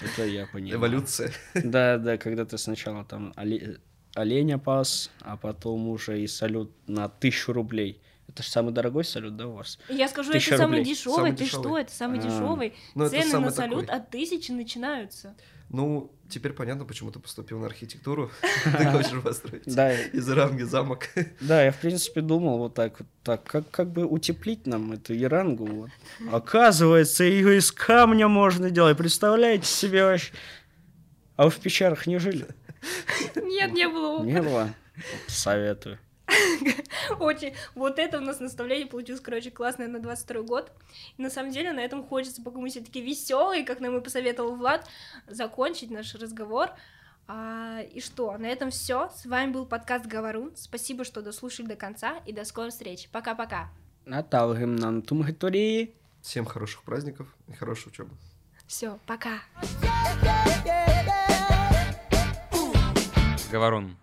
Это 0.00 0.26
я 0.26 0.46
понимаю. 0.46 0.76
Эволюция. 0.78 1.32
Да, 1.54 1.98
да, 1.98 2.16
когда 2.18 2.44
ты 2.44 2.56
сначала 2.58 3.04
там 3.04 3.32
оле- 3.36 3.78
оленя 4.14 4.58
пас, 4.58 5.10
а 5.20 5.36
потом 5.36 5.88
уже 5.88 6.20
и 6.22 6.26
салют 6.26 6.70
на 6.86 7.08
тысячу 7.08 7.52
рублей. 7.52 8.00
Это 8.38 8.44
же 8.44 8.52
самый 8.52 8.72
дорогой 8.72 9.02
салют, 9.02 9.36
да, 9.36 9.48
у 9.48 9.54
вас? 9.54 9.80
Я 9.88 10.06
скажу, 10.06 10.30
Тысяча 10.30 10.50
это 10.54 10.62
самый 10.62 10.78
рублей. 10.78 10.94
дешевый. 10.94 11.16
Самый 11.16 11.32
Ты 11.32 11.44
дешевый. 11.44 11.64
что, 11.64 11.78
это 11.78 11.92
самый 11.92 12.18
А. 12.20 12.22
дешевый. 12.22 12.74
Ну, 12.94 13.04
это 13.04 13.10
Цены 13.10 13.24
на 13.24 13.30
самый 13.32 13.50
салют 13.50 13.86
такой. 13.86 13.96
от 14.00 14.10
тысячи 14.10 14.52
начинаются. 14.52 15.34
Ну, 15.70 16.12
теперь 16.30 16.52
понятно, 16.52 16.84
почему 16.84 17.10
ты 17.10 17.18
поступил 17.18 17.58
на 17.58 17.66
архитектуру. 17.66 18.30
Ты 18.78 18.84
хочешь 18.92 19.20
построить 19.22 19.64
Да, 19.66 19.92
из 19.92 20.30
Иранги 20.30 20.62
замок. 20.62 21.08
да, 21.40 21.64
я 21.64 21.72
в 21.72 21.78
принципе 21.78 22.20
думал 22.20 22.58
вот 22.58 22.74
так 22.74 23.00
вот, 23.00 23.08
так, 23.24 23.42
как, 23.42 23.68
как 23.72 23.90
бы 23.90 24.06
утеплить 24.06 24.66
нам 24.68 24.92
эту 24.92 25.14
Ярангу. 25.14 25.66
Вот. 25.66 25.90
Оказывается, 26.32 27.24
ее 27.24 27.58
из 27.58 27.72
камня 27.72 28.28
можно 28.28 28.70
делать. 28.70 28.96
Представляете 28.96 29.66
себе 29.66 30.04
вообще? 30.04 30.32
А 31.34 31.44
вы 31.46 31.50
в 31.50 31.56
пещерах 31.58 32.06
не 32.06 32.18
жили? 32.18 32.46
Нет, 33.34 33.72
не 33.72 33.88
было 33.88 34.18
опыта. 34.18 34.30
Не 34.32 34.42
было? 34.42 34.70
Советую. 35.26 35.98
Очень. 37.20 37.54
Вот 37.74 37.98
это 37.98 38.18
у 38.18 38.20
нас 38.20 38.40
наставление 38.40 38.86
получилось, 38.86 39.20
короче, 39.20 39.50
классное 39.50 39.88
на 39.88 40.00
22 40.00 40.42
год. 40.42 40.72
И 41.16 41.22
на 41.22 41.30
самом 41.30 41.50
деле 41.50 41.72
на 41.72 41.80
этом 41.80 42.04
хочется, 42.04 42.42
пока 42.42 42.58
мы 42.58 42.68
все 42.68 42.80
таки 42.80 43.00
веселые, 43.00 43.64
как 43.64 43.80
нам 43.80 43.96
и 43.96 44.00
посоветовал 44.00 44.56
Влад, 44.56 44.88
закончить 45.26 45.90
наш 45.90 46.14
разговор. 46.14 46.70
А, 47.26 47.80
и 47.82 48.00
что, 48.00 48.38
на 48.38 48.46
этом 48.46 48.70
все. 48.70 49.10
С 49.14 49.26
вами 49.26 49.52
был 49.52 49.66
подкаст 49.66 50.06
Говорун. 50.06 50.52
Спасибо, 50.56 51.04
что 51.04 51.20
дослушали 51.20 51.66
до 51.66 51.76
конца, 51.76 52.16
и 52.26 52.32
до 52.32 52.44
скорой 52.44 52.70
встречи. 52.70 53.08
Пока-пока. 53.12 53.68
Натал 54.06 54.54
гимнан 54.54 55.02
тумгиторії. 55.02 55.92
Всем 56.22 56.46
хороших 56.46 56.82
праздников 56.82 57.26
и 57.48 57.52
хорошей 57.52 57.88
учебы. 57.88 58.10
Все, 58.66 58.98
пока. 59.06 59.42
Говорун. 63.52 63.98